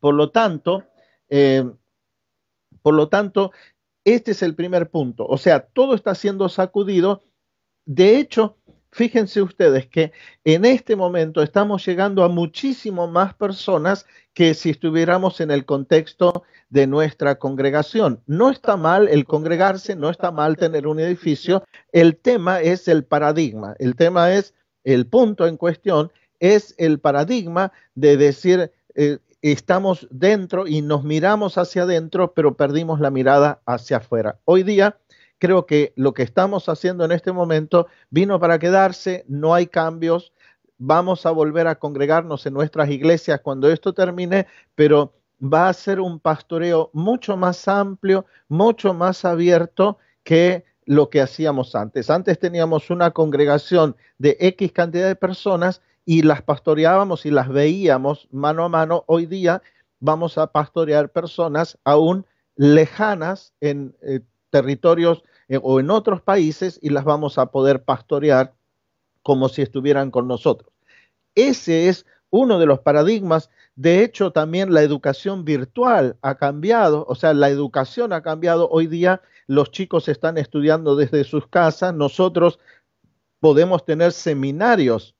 Por 0.00 0.14
lo 0.14 0.30
tanto, 0.30 0.84
eh, 1.28 1.64
por 2.82 2.94
lo 2.94 3.08
tanto, 3.08 3.52
este 4.04 4.30
es 4.30 4.42
el 4.42 4.54
primer 4.54 4.90
punto. 4.90 5.26
O 5.26 5.38
sea, 5.38 5.60
todo 5.60 5.94
está 5.94 6.14
siendo 6.14 6.48
sacudido. 6.48 7.24
De 7.84 8.18
hecho, 8.18 8.57
Fíjense 8.90 9.42
ustedes 9.42 9.86
que 9.86 10.12
en 10.44 10.64
este 10.64 10.96
momento 10.96 11.42
estamos 11.42 11.84
llegando 11.84 12.24
a 12.24 12.28
muchísimo 12.28 13.06
más 13.06 13.34
personas 13.34 14.06
que 14.32 14.54
si 14.54 14.70
estuviéramos 14.70 15.40
en 15.40 15.50
el 15.50 15.66
contexto 15.66 16.44
de 16.70 16.86
nuestra 16.86 17.38
congregación. 17.38 18.22
No 18.26 18.50
está 18.50 18.76
mal 18.76 19.08
el 19.08 19.26
congregarse, 19.26 19.94
no 19.94 20.10
está 20.10 20.30
mal 20.30 20.56
tener 20.56 20.86
un 20.86 21.00
edificio. 21.00 21.64
El 21.92 22.16
tema 22.16 22.60
es 22.60 22.88
el 22.88 23.04
paradigma. 23.04 23.74
El 23.78 23.94
tema 23.94 24.32
es, 24.32 24.54
el 24.84 25.06
punto 25.06 25.46
en 25.46 25.56
cuestión 25.58 26.10
es 26.40 26.74
el 26.78 26.98
paradigma 26.98 27.72
de 27.94 28.16
decir, 28.16 28.72
eh, 28.94 29.18
estamos 29.42 30.08
dentro 30.10 30.66
y 30.66 30.82
nos 30.82 31.04
miramos 31.04 31.58
hacia 31.58 31.82
adentro, 31.82 32.32
pero 32.32 32.56
perdimos 32.56 33.00
la 33.00 33.10
mirada 33.10 33.60
hacia 33.66 33.98
afuera. 33.98 34.38
Hoy 34.44 34.62
día 34.62 34.98
creo 35.38 35.66
que 35.66 35.92
lo 35.96 36.14
que 36.14 36.22
estamos 36.22 36.68
haciendo 36.68 37.04
en 37.04 37.12
este 37.12 37.32
momento 37.32 37.86
vino 38.10 38.38
para 38.38 38.58
quedarse, 38.58 39.24
no 39.28 39.54
hay 39.54 39.66
cambios, 39.66 40.32
vamos 40.78 41.26
a 41.26 41.30
volver 41.30 41.66
a 41.66 41.76
congregarnos 41.76 42.46
en 42.46 42.54
nuestras 42.54 42.90
iglesias 42.90 43.40
cuando 43.42 43.70
esto 43.70 43.92
termine, 43.92 44.46
pero 44.74 45.14
va 45.42 45.68
a 45.68 45.72
ser 45.72 46.00
un 46.00 46.18
pastoreo 46.18 46.90
mucho 46.92 47.36
más 47.36 47.68
amplio, 47.68 48.26
mucho 48.48 48.94
más 48.94 49.24
abierto 49.24 49.98
que 50.24 50.64
lo 50.84 51.10
que 51.10 51.20
hacíamos 51.20 51.74
antes. 51.74 52.10
Antes 52.10 52.38
teníamos 52.38 52.90
una 52.90 53.10
congregación 53.10 53.96
de 54.18 54.36
X 54.40 54.72
cantidad 54.72 55.06
de 55.06 55.16
personas 55.16 55.82
y 56.04 56.22
las 56.22 56.42
pastoreábamos 56.42 57.26
y 57.26 57.30
las 57.30 57.48
veíamos 57.48 58.28
mano 58.32 58.64
a 58.64 58.68
mano. 58.68 59.04
Hoy 59.06 59.26
día 59.26 59.62
vamos 60.00 60.38
a 60.38 60.46
pastorear 60.48 61.10
personas 61.10 61.78
aún 61.84 62.24
lejanas 62.56 63.52
en 63.60 63.94
eh, 64.02 64.20
territorios 64.50 65.22
eh, 65.48 65.58
o 65.62 65.80
en 65.80 65.90
otros 65.90 66.20
países 66.22 66.78
y 66.82 66.90
las 66.90 67.04
vamos 67.04 67.38
a 67.38 67.46
poder 67.46 67.82
pastorear 67.84 68.54
como 69.22 69.48
si 69.48 69.62
estuvieran 69.62 70.10
con 70.10 70.28
nosotros. 70.28 70.72
Ese 71.34 71.88
es 71.88 72.06
uno 72.30 72.58
de 72.58 72.66
los 72.66 72.80
paradigmas. 72.80 73.50
De 73.76 74.02
hecho, 74.02 74.32
también 74.32 74.72
la 74.72 74.82
educación 74.82 75.44
virtual 75.44 76.16
ha 76.22 76.36
cambiado, 76.36 77.04
o 77.08 77.14
sea, 77.14 77.32
la 77.34 77.48
educación 77.48 78.12
ha 78.12 78.22
cambiado. 78.22 78.68
Hoy 78.70 78.86
día 78.86 79.22
los 79.46 79.70
chicos 79.70 80.08
están 80.08 80.36
estudiando 80.38 80.96
desde 80.96 81.24
sus 81.24 81.46
casas, 81.46 81.94
nosotros 81.94 82.58
podemos 83.40 83.84
tener 83.84 84.12
seminarios 84.12 85.14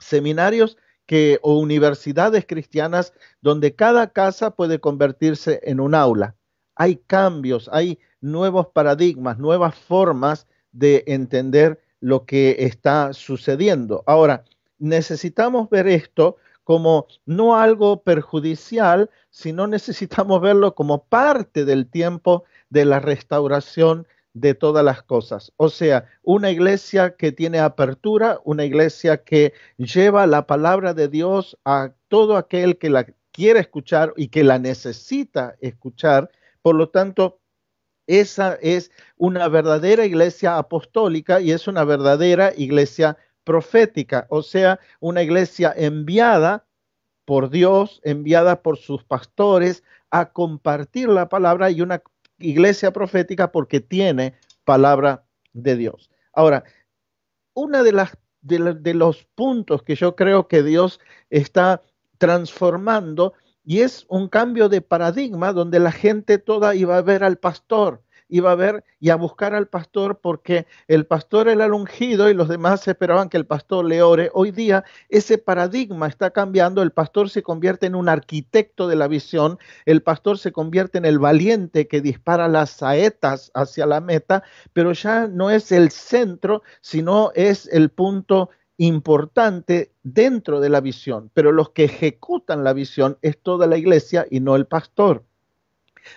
seminarios 0.00 0.76
que, 1.06 1.38
o 1.42 1.58
universidades 1.58 2.46
cristianas 2.46 3.12
donde 3.40 3.74
cada 3.74 4.12
casa 4.12 4.52
puede 4.52 4.80
convertirse 4.80 5.60
en 5.64 5.80
un 5.80 5.94
aula. 5.94 6.36
Hay 6.74 6.96
cambios, 6.96 7.68
hay 7.72 7.98
nuevos 8.20 8.68
paradigmas, 8.68 9.38
nuevas 9.38 9.74
formas 9.74 10.46
de 10.72 11.04
entender 11.06 11.80
lo 12.00 12.24
que 12.24 12.56
está 12.60 13.12
sucediendo. 13.12 14.02
Ahora, 14.06 14.44
necesitamos 14.78 15.68
ver 15.70 15.86
esto 15.88 16.36
como 16.64 17.06
no 17.26 17.56
algo 17.56 18.02
perjudicial, 18.02 19.10
sino 19.30 19.66
necesitamos 19.66 20.40
verlo 20.40 20.74
como 20.74 21.04
parte 21.04 21.64
del 21.64 21.88
tiempo 21.88 22.44
de 22.68 22.84
la 22.84 23.00
restauración 23.00 24.06
de 24.32 24.54
todas 24.54 24.84
las 24.84 25.02
cosas. 25.02 25.52
O 25.56 25.68
sea, 25.68 26.06
una 26.22 26.50
iglesia 26.50 27.16
que 27.16 27.32
tiene 27.32 27.58
apertura, 27.58 28.38
una 28.44 28.64
iglesia 28.64 29.24
que 29.24 29.52
lleva 29.76 30.26
la 30.26 30.46
palabra 30.46 30.94
de 30.94 31.08
Dios 31.08 31.58
a 31.64 31.92
todo 32.08 32.36
aquel 32.36 32.78
que 32.78 32.90
la 32.90 33.06
quiere 33.32 33.60
escuchar 33.60 34.12
y 34.16 34.28
que 34.28 34.44
la 34.44 34.58
necesita 34.58 35.56
escuchar. 35.60 36.30
Por 36.62 36.76
lo 36.76 36.88
tanto, 36.90 37.40
esa 38.10 38.54
es 38.60 38.90
una 39.16 39.46
verdadera 39.46 40.04
iglesia 40.04 40.58
apostólica 40.58 41.40
y 41.40 41.52
es 41.52 41.68
una 41.68 41.84
verdadera 41.84 42.52
iglesia 42.56 43.16
profética, 43.44 44.26
o 44.30 44.42
sea, 44.42 44.80
una 44.98 45.22
iglesia 45.22 45.72
enviada 45.76 46.66
por 47.24 47.50
Dios, 47.50 48.00
enviada 48.02 48.62
por 48.62 48.78
sus 48.78 49.04
pastores 49.04 49.84
a 50.10 50.32
compartir 50.32 51.08
la 51.08 51.28
palabra 51.28 51.70
y 51.70 51.82
una 51.82 52.02
iglesia 52.38 52.92
profética 52.92 53.52
porque 53.52 53.78
tiene 53.80 54.34
palabra 54.64 55.24
de 55.52 55.76
Dios. 55.76 56.10
Ahora, 56.32 56.64
una 57.54 57.84
de 57.84 57.92
las 57.92 58.18
de, 58.40 58.94
los 58.94 59.24
puntos 59.36 59.84
que 59.84 59.94
yo 59.94 60.16
creo 60.16 60.48
que 60.48 60.64
Dios 60.64 60.98
está 61.28 61.82
transformando 62.18 63.34
y 63.64 63.80
es 63.80 64.06
un 64.08 64.28
cambio 64.28 64.68
de 64.68 64.80
paradigma 64.80 65.52
donde 65.52 65.80
la 65.80 65.92
gente 65.92 66.38
toda 66.38 66.74
iba 66.74 66.96
a 66.96 67.02
ver 67.02 67.24
al 67.24 67.38
pastor 67.38 68.02
iba 68.30 68.52
a 68.52 68.54
ver 68.54 68.84
y 68.98 69.10
a 69.10 69.16
buscar 69.16 69.54
al 69.54 69.68
pastor 69.68 70.20
porque 70.20 70.66
el 70.88 71.06
pastor 71.06 71.48
era 71.48 71.66
el 71.66 71.72
ungido 71.72 72.30
y 72.30 72.34
los 72.34 72.48
demás 72.48 72.86
esperaban 72.88 73.28
que 73.28 73.36
el 73.36 73.46
pastor 73.46 73.84
le 73.84 74.02
ore. 74.02 74.30
Hoy 74.32 74.52
día 74.52 74.84
ese 75.08 75.36
paradigma 75.36 76.06
está 76.06 76.30
cambiando, 76.30 76.82
el 76.82 76.92
pastor 76.92 77.28
se 77.28 77.42
convierte 77.42 77.86
en 77.86 77.94
un 77.94 78.08
arquitecto 78.08 78.88
de 78.88 78.96
la 78.96 79.08
visión, 79.08 79.58
el 79.84 80.02
pastor 80.02 80.38
se 80.38 80.52
convierte 80.52 80.98
en 80.98 81.04
el 81.04 81.18
valiente 81.18 81.88
que 81.88 82.00
dispara 82.00 82.48
las 82.48 82.70
saetas 82.70 83.50
hacia 83.54 83.86
la 83.86 84.00
meta, 84.00 84.42
pero 84.72 84.92
ya 84.92 85.26
no 85.26 85.50
es 85.50 85.72
el 85.72 85.90
centro, 85.90 86.62
sino 86.80 87.32
es 87.34 87.68
el 87.72 87.90
punto 87.90 88.50
importante 88.80 89.92
dentro 90.02 90.58
de 90.58 90.70
la 90.70 90.80
visión, 90.80 91.30
pero 91.34 91.52
los 91.52 91.68
que 91.68 91.84
ejecutan 91.84 92.64
la 92.64 92.72
visión 92.72 93.18
es 93.20 93.38
toda 93.38 93.66
la 93.66 93.76
iglesia 93.76 94.26
y 94.30 94.40
no 94.40 94.56
el 94.56 94.66
pastor. 94.66 95.22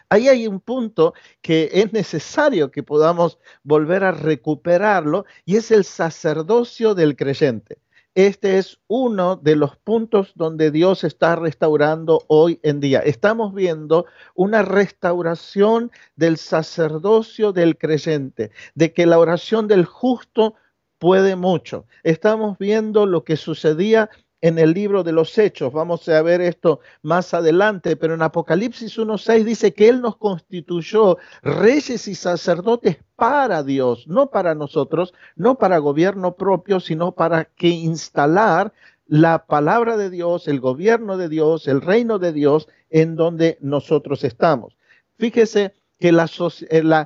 Ahí 0.08 0.30
hay 0.30 0.48
un 0.48 0.62
punto 0.62 1.14
que 1.42 1.70
es 1.74 1.92
necesario 1.92 2.72
que 2.72 2.82
podamos 2.82 3.38
volver 3.64 4.06
a 4.06 4.12
recuperarlo 4.12 5.26
y 5.44 5.58
es 5.58 5.72
el 5.72 5.84
sacerdocio 5.84 6.96
del 6.96 7.18
creyente. 7.18 7.80
Este 8.16 8.60
es 8.60 8.80
uno 8.88 9.36
de 9.36 9.58
los 9.58 9.76
puntos 9.76 10.32
donde 10.36 10.72
Dios 10.72 11.04
está 11.04 11.36
restaurando 11.36 12.24
hoy 12.28 12.62
en 12.64 12.80
día. 12.80 13.00
Estamos 13.00 13.54
viendo 13.54 14.06
una 14.36 14.62
restauración 14.62 15.92
del 16.16 16.38
sacerdocio 16.38 17.52
del 17.52 17.78
creyente, 17.78 18.52
de 18.74 18.94
que 18.94 19.06
la 19.06 19.20
oración 19.20 19.68
del 19.68 19.84
justo 19.84 20.56
puede 21.04 21.36
mucho. 21.36 21.86
Estamos 22.04 22.58
viendo 22.58 23.06
lo 23.06 23.26
que 23.26 23.36
sucedía 23.36 24.10
en 24.40 24.58
el 24.58 24.74
libro 24.74 25.04
de 25.04 25.12
los 25.12 25.38
Hechos. 25.38 25.74
Vamos 25.74 26.08
a 26.08 26.22
ver 26.22 26.40
esto 26.40 26.80
más 27.02 27.34
adelante, 27.34 27.98
pero 27.98 28.14
en 28.14 28.22
Apocalipsis 28.22 28.98
1.6 28.98 29.44
dice 29.44 29.74
que 29.74 29.90
Él 29.90 30.00
nos 30.00 30.16
constituyó 30.16 31.18
reyes 31.42 32.08
y 32.08 32.16
sacerdotes 32.16 33.00
para 33.18 33.64
Dios, 33.64 34.08
no 34.08 34.30
para 34.30 34.56
nosotros, 34.56 35.14
no 35.36 35.58
para 35.58 35.80
gobierno 35.80 36.38
propio, 36.38 36.80
sino 36.80 37.12
para 37.12 37.44
que 37.44 37.68
instalar 37.68 38.72
la 39.06 39.46
palabra 39.46 39.98
de 39.98 40.10
Dios, 40.10 40.48
el 40.48 40.62
gobierno 40.62 41.18
de 41.18 41.28
Dios, 41.28 41.68
el 41.68 41.82
reino 41.82 42.18
de 42.18 42.32
Dios 42.32 42.70
en 42.90 43.18
donde 43.18 43.58
nosotros 43.60 44.24
estamos. 44.24 44.78
Fíjese 45.18 45.74
que 46.04 46.10
eh, 46.10 47.06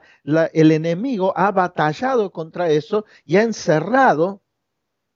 el 0.54 0.72
enemigo 0.72 1.32
ha 1.38 1.52
batallado 1.52 2.32
contra 2.32 2.72
eso 2.72 3.06
y 3.26 3.38
ha 3.38 3.44
encerrado 3.44 4.42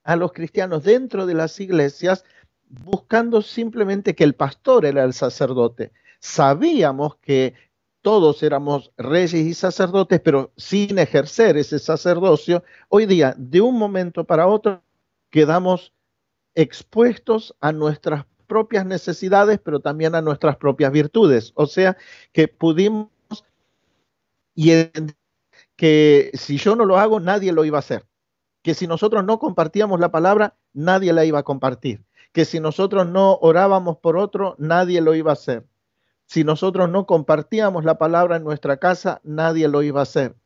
a 0.04 0.14
los 0.14 0.32
cristianos 0.32 0.84
dentro 0.84 1.26
de 1.26 1.34
las 1.34 1.58
iglesias 1.58 2.24
buscando 2.68 3.42
simplemente 3.42 4.14
que 4.14 4.22
el 4.22 4.36
pastor 4.36 4.86
era 4.86 5.02
el 5.02 5.12
sacerdote. 5.12 5.90
Sabíamos 6.20 7.16
que 7.16 7.54
todos 8.02 8.44
éramos 8.44 8.92
reyes 8.96 9.34
y 9.34 9.52
sacerdotes, 9.52 10.20
pero 10.20 10.52
sin 10.56 11.00
ejercer 11.00 11.56
ese 11.56 11.80
sacerdocio, 11.80 12.62
hoy 12.88 13.06
día, 13.06 13.34
de 13.36 13.62
un 13.62 13.76
momento 13.76 14.22
para 14.22 14.46
otro, 14.46 14.80
quedamos 15.28 15.92
expuestos 16.54 17.56
a 17.60 17.72
nuestras 17.72 18.26
propias 18.46 18.86
necesidades, 18.86 19.58
pero 19.58 19.80
también 19.80 20.14
a 20.14 20.22
nuestras 20.22 20.56
propias 20.56 20.92
virtudes. 20.92 21.50
O 21.56 21.66
sea, 21.66 21.96
que 22.32 22.46
pudimos 22.46 23.08
y 24.54 24.72
que 25.76 26.30
si 26.34 26.58
yo 26.58 26.76
no 26.76 26.84
lo 26.84 26.98
hago, 26.98 27.20
nadie 27.20 27.52
lo 27.52 27.64
iba 27.64 27.78
a 27.78 27.80
hacer 27.80 28.06
que 28.62 28.74
si 28.74 28.86
nosotros 28.86 29.24
no 29.24 29.38
compartíamos 29.38 30.00
la 30.00 30.10
palabra, 30.10 30.56
nadie 30.72 31.12
la 31.12 31.24
iba 31.24 31.40
a 31.40 31.42
compartir, 31.42 32.04
que 32.32 32.44
si 32.44 32.60
nosotros 32.60 33.06
no 33.06 33.38
orábamos 33.42 33.98
por 33.98 34.16
otro, 34.16 34.54
nadie 34.58 35.00
lo 35.00 35.14
iba 35.14 35.30
a 35.30 35.34
hacer. 35.34 35.66
Si 36.26 36.44
nosotros 36.44 36.88
no 36.88 37.04
compartíamos 37.04 37.84
la 37.84 37.98
palabra 37.98 38.36
en 38.36 38.44
nuestra 38.44 38.78
casa, 38.78 39.20
nadie 39.24 39.68
lo 39.68 39.82
iba 39.82 40.00
a 40.00 40.04
hacer. 40.04 40.36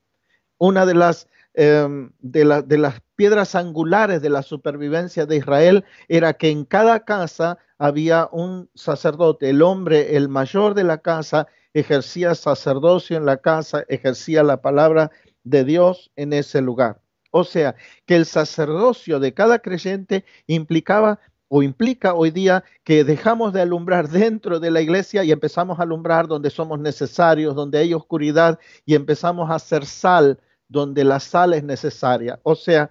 Una 0.59 0.87
de 0.87 0.95
las, 0.95 1.29
em, 1.55 2.11
de, 2.19 2.63
de 2.67 2.79
las 2.79 3.01
piedras 3.15 3.55
angulares 3.55 4.23
de 4.23 4.31
la 4.31 4.43
supervivencia 4.43 5.27
de 5.27 5.37
Israel 5.37 5.85
era 6.09 6.33
que 6.33 6.51
en 6.51 6.65
cada 6.65 7.05
casa 7.05 7.59
había 7.79 8.29
un 8.33 8.71
sacerdote, 8.75 9.51
el 9.51 9.63
hombre, 9.63 10.17
el 10.17 10.29
mayor 10.29 10.75
de 10.75 10.85
la 10.85 10.99
casa, 10.99 11.47
ejercía 11.80 12.35
sacerdocio 12.35 13.18
en 13.18 13.26
la 13.26 13.37
casa, 13.37 13.85
ejercía 13.88 14.42
la 14.42 14.62
palabra 14.62 15.11
de 15.45 15.62
Dios 15.62 16.11
en 16.16 16.33
ese 16.33 16.62
lugar. 16.62 17.02
O 17.30 17.45
sea, 17.45 17.76
que 18.06 18.16
el 18.16 18.25
sacerdocio 18.25 19.21
de 19.21 19.35
cada 19.35 19.59
creyente 19.59 20.25
implicaba 20.47 21.21
o 21.49 21.62
implica 21.62 22.14
hoy 22.14 22.30
día 22.30 22.64
que 22.83 23.04
dejamos 23.04 23.52
de 23.52 23.61
alumbrar 23.61 24.09
dentro 24.09 24.59
de 24.59 24.71
la 24.71 24.80
iglesia 24.80 25.23
y 25.23 25.33
empezamos 25.33 25.78
a 25.78 25.83
alumbrar 25.83 26.26
donde 26.26 26.49
somos 26.49 26.80
necesarios, 26.80 27.54
donde 27.54 27.78
hay 27.78 27.92
oscuridad 27.92 28.59
y 28.87 28.95
empezamos 28.95 29.50
a 29.50 29.56
hacer 29.56 29.85
sal 29.85 30.40
donde 30.68 31.04
la 31.04 31.21
sal 31.21 31.52
es 31.52 31.62
necesaria. 31.62 32.40
O 32.42 32.54
sea, 32.54 32.90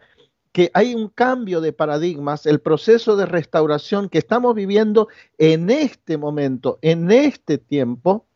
que 0.51 0.69
hay 0.75 0.93
un 0.93 1.09
cambio 1.09 1.59
de 1.59 1.73
paradigmas, 1.73 2.45
el 2.45 2.61
proceso 2.61 3.17
de 3.17 3.25
restauración 3.25 4.09
que 4.09 4.19
estamos 4.19 4.53
viviendo 4.53 5.09
en 5.39 5.71
este 5.71 6.17
momento, 6.17 6.77
en 6.81 7.11
este 7.11 7.57
tiempo, 7.57 8.27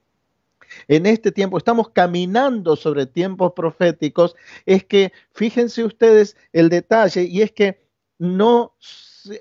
en 0.88 1.06
este 1.06 1.32
tiempo, 1.32 1.58
estamos 1.58 1.90
caminando 1.90 2.76
sobre 2.76 3.06
tiempos 3.06 3.54
proféticos, 3.56 4.36
es 4.66 4.86
que 4.86 5.12
fíjense 5.34 5.84
ustedes 5.84 6.38
el 6.54 6.70
detalle 6.70 7.24
y 7.24 7.42
es 7.42 7.52
que 7.52 7.82
no, 8.18 8.76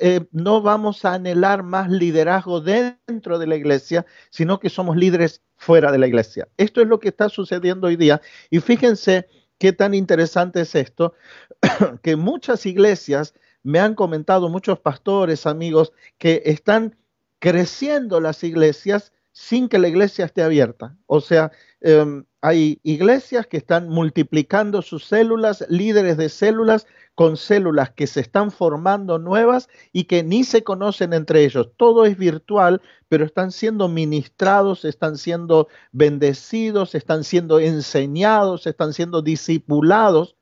eh, 0.00 0.20
no 0.32 0.62
vamos 0.62 1.04
a 1.04 1.14
anhelar 1.14 1.62
más 1.62 1.90
liderazgo 1.90 2.60
dentro 2.60 3.38
de 3.38 3.46
la 3.46 3.56
iglesia, 3.56 4.06
sino 4.30 4.60
que 4.60 4.70
somos 4.70 4.96
líderes 4.96 5.42
fuera 5.56 5.92
de 5.92 5.98
la 5.98 6.06
iglesia. 6.06 6.48
Esto 6.56 6.80
es 6.80 6.88
lo 6.88 7.00
que 7.00 7.08
está 7.08 7.28
sucediendo 7.28 7.88
hoy 7.88 7.96
día 7.96 8.20
y 8.50 8.60
fíjense 8.60 9.28
qué 9.58 9.72
tan 9.72 9.94
interesante 9.94 10.60
es 10.60 10.74
esto, 10.74 11.14
que 12.02 12.16
muchas 12.16 12.64
iglesias 12.64 13.34
me 13.62 13.80
han 13.80 13.94
comentado, 13.94 14.48
muchos 14.48 14.78
pastores, 14.78 15.46
amigos, 15.46 15.92
que 16.16 16.42
están 16.46 16.96
creciendo 17.40 18.20
las 18.20 18.42
iglesias 18.44 19.12
sin 19.38 19.68
que 19.68 19.78
la 19.78 19.86
iglesia 19.86 20.24
esté 20.24 20.42
abierta. 20.42 20.96
O 21.06 21.20
sea, 21.20 21.52
em, 21.80 22.24
hay 22.40 22.80
iglesias 22.82 23.46
que 23.46 23.56
están 23.56 23.88
multiplicando 23.88 24.82
sus 24.82 25.04
células, 25.04 25.64
líderes 25.68 26.16
de 26.16 26.28
células 26.28 26.88
con 27.14 27.36
células 27.36 27.92
que 27.92 28.08
se 28.08 28.18
están 28.18 28.50
formando 28.50 29.20
nuevas 29.20 29.68
y 29.92 30.04
que 30.04 30.24
ni 30.24 30.42
se 30.42 30.64
conocen 30.64 31.12
entre 31.12 31.44
ellos. 31.44 31.70
Todo 31.76 32.04
es 32.04 32.18
virtual, 32.18 32.82
pero 33.08 33.24
están 33.24 33.52
siendo 33.52 33.88
ministrados, 33.88 34.84
están 34.84 35.16
siendo 35.16 35.68
bendecidos, 35.92 36.96
están 36.96 37.22
siendo 37.22 37.60
enseñados, 37.60 38.66
están 38.66 38.92
siendo 38.92 39.22
discipulados, 39.22 40.34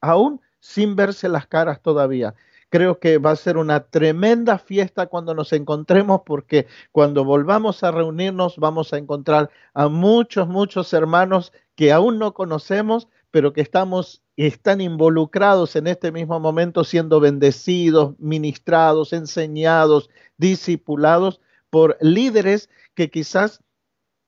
aún 0.00 0.40
sin 0.60 0.96
verse 0.96 1.28
las 1.28 1.46
caras 1.46 1.82
todavía. 1.82 2.34
Creo 2.70 2.98
que 3.00 3.18
va 3.18 3.30
a 3.30 3.36
ser 3.36 3.56
una 3.56 3.80
tremenda 3.88 4.58
fiesta 4.58 5.06
cuando 5.06 5.34
nos 5.34 5.52
encontremos 5.52 6.22
porque 6.26 6.66
cuando 6.92 7.24
volvamos 7.24 7.82
a 7.82 7.90
reunirnos 7.90 8.58
vamos 8.58 8.92
a 8.92 8.98
encontrar 8.98 9.50
a 9.72 9.88
muchos, 9.88 10.48
muchos 10.48 10.92
hermanos 10.92 11.52
que 11.74 11.92
aún 11.92 12.18
no 12.18 12.34
conocemos, 12.34 13.08
pero 13.30 13.52
que 13.52 13.62
estamos 13.62 14.22
están 14.36 14.80
involucrados 14.80 15.74
en 15.74 15.88
este 15.88 16.12
mismo 16.12 16.38
momento 16.38 16.84
siendo 16.84 17.18
bendecidos, 17.18 18.14
ministrados, 18.20 19.12
enseñados, 19.12 20.10
discipulados 20.36 21.40
por 21.70 21.96
líderes 22.00 22.70
que 22.94 23.10
quizás 23.10 23.62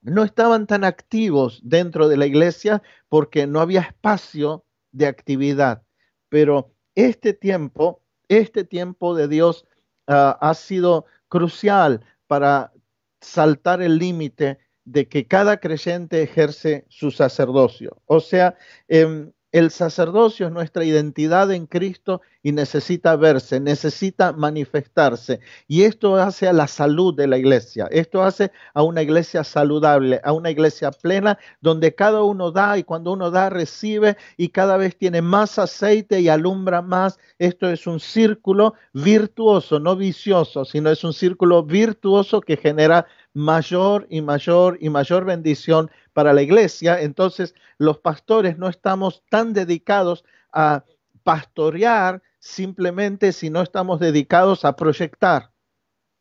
no 0.03 0.25
estaban 0.25 0.67
tan 0.67 0.85
activos 0.85 1.61
dentro 1.63 2.09
de 2.09 2.17
la 2.17 2.27
iglesia 2.27 2.83
porque 3.09 3.47
no 3.47 3.61
había 3.61 3.83
espacio 3.83 4.65
de 4.93 5.07
actividad. 5.07 5.83
Pero 6.29 6.73
este 6.95 7.33
tiempo, 7.33 8.03
este 8.31 8.65
tiempo 8.65 9.15
de 9.15 9.29
Dios 9.29 9.67
uh, 10.07 10.39
ha 10.41 10.55
sido 10.55 11.05
crucial 11.29 12.05
para 12.27 12.73
saltar 13.21 13.83
el 13.83 13.99
límite 13.99 14.59
de 14.85 15.09
que 15.09 15.27
cada 15.27 15.59
creyente 15.59 16.23
ejerce 16.23 16.87
su 16.89 17.11
sacerdocio. 17.11 18.01
O 18.07 18.21
sea, 18.21 18.57
eh, 18.89 19.31
el 19.52 19.71
sacerdocio 19.71 20.47
es 20.47 20.52
nuestra 20.52 20.85
identidad 20.85 21.50
en 21.50 21.66
Cristo 21.66 22.23
y 22.42 22.52
necesita 22.52 23.16
verse, 23.16 23.61
necesita 23.61 24.33
manifestarse. 24.33 25.40
Y 25.66 25.83
esto 25.83 26.16
hace 26.16 26.49
a 26.49 26.52
la 26.52 26.69
salud 26.69 27.14
de 27.14 27.26
la 27.26 27.37
iglesia. 27.37 27.88
Esto 27.90 28.23
hace 28.23 28.52
a 28.75 28.83
una 28.83 29.02
iglesia 29.02 29.42
saludable, 29.45 30.21
a 30.23 30.33
una 30.33 30.50
iglesia 30.50 30.90
plena, 30.92 31.38
donde 31.61 31.95
cada 31.95 32.23
uno 32.23 32.52
da 32.52 32.78
y 32.78 32.85
cuando 32.85 33.12
uno 33.12 33.30
da 33.30 33.50
recibe 33.50 34.16
y 34.37 34.50
cada 34.50 34.76
vez 34.76 34.97
tiene 34.97 35.21
más 35.21 35.59
aceite 35.59 36.21
y 36.21 36.28
alumbra 36.28 36.80
más. 36.80 37.19
Esto 37.38 37.69
es 37.69 37.87
un 37.87 38.00
círculo 38.00 38.75
virtuoso, 38.92 39.80
no 39.80 39.97
vicioso, 39.97 40.64
sino 40.64 40.90
es 40.90 41.02
un 41.02 41.12
círculo 41.12 41.64
virtuoso 41.64 42.40
que 42.40 42.57
genera 42.57 43.07
mayor 43.35 44.07
y 44.11 44.23
mayor 44.23 44.78
y 44.80 44.90
mayor 44.90 45.25
bendición 45.25 45.90
para 46.21 46.35
la 46.35 46.43
iglesia. 46.43 47.00
Entonces, 47.00 47.55
los 47.79 47.97
pastores 47.97 48.59
no 48.59 48.69
estamos 48.69 49.23
tan 49.31 49.55
dedicados 49.55 50.23
a 50.53 50.85
pastorear 51.23 52.23
simplemente 52.39 53.33
si 53.33 53.49
no 53.49 53.62
estamos 53.62 54.00
dedicados 54.00 54.67
a 54.67 54.77
proyectar, 54.77 55.50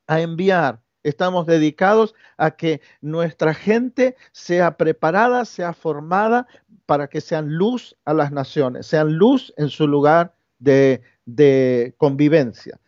a 0.07 0.21
enviar. 0.21 0.79
Estamos 1.03 1.45
dedicados 1.47 2.15
a 2.37 2.51
que 2.51 2.79
nuestra 3.01 3.53
gente 3.53 4.15
sea 4.31 4.77
preparada, 4.77 5.43
sea 5.43 5.73
formada 5.73 6.47
para 6.85 7.09
que 7.09 7.19
sean 7.19 7.49
luz 7.49 7.97
a 8.05 8.13
las 8.13 8.31
naciones, 8.31 8.87
sean 8.87 9.15
luz 9.15 9.53
en 9.57 9.67
su 9.67 9.85
lugar 9.85 10.33
de, 10.59 11.01
de 11.25 11.93
convivencia. 11.97 12.79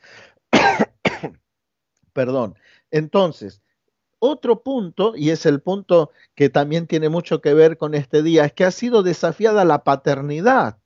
Perdón. 2.14 2.56
Entonces, 2.90 3.62
otro 4.22 4.62
punto, 4.62 5.14
y 5.16 5.32
es 5.32 5.48
el 5.48 5.62
punto 5.62 6.12
que 6.36 6.50
también 6.50 6.86
tiene 6.86 7.10
mucho 7.10 7.42
que 7.42 7.56
ver 7.56 7.78
con 7.78 7.96
este 7.96 8.22
día, 8.22 8.46
es 8.46 8.54
que 8.54 8.66
ha 8.66 8.72
sido 8.72 9.02
desafiada 9.02 9.66
la 9.66 9.84
paternidad, 9.84 10.78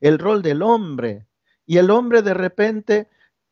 el 0.00 0.18
rol 0.18 0.42
del 0.42 0.62
hombre. 0.62 1.26
Y 1.66 1.78
el 1.78 1.90
hombre 1.90 2.20
de 2.20 2.34
repente, 2.34 3.08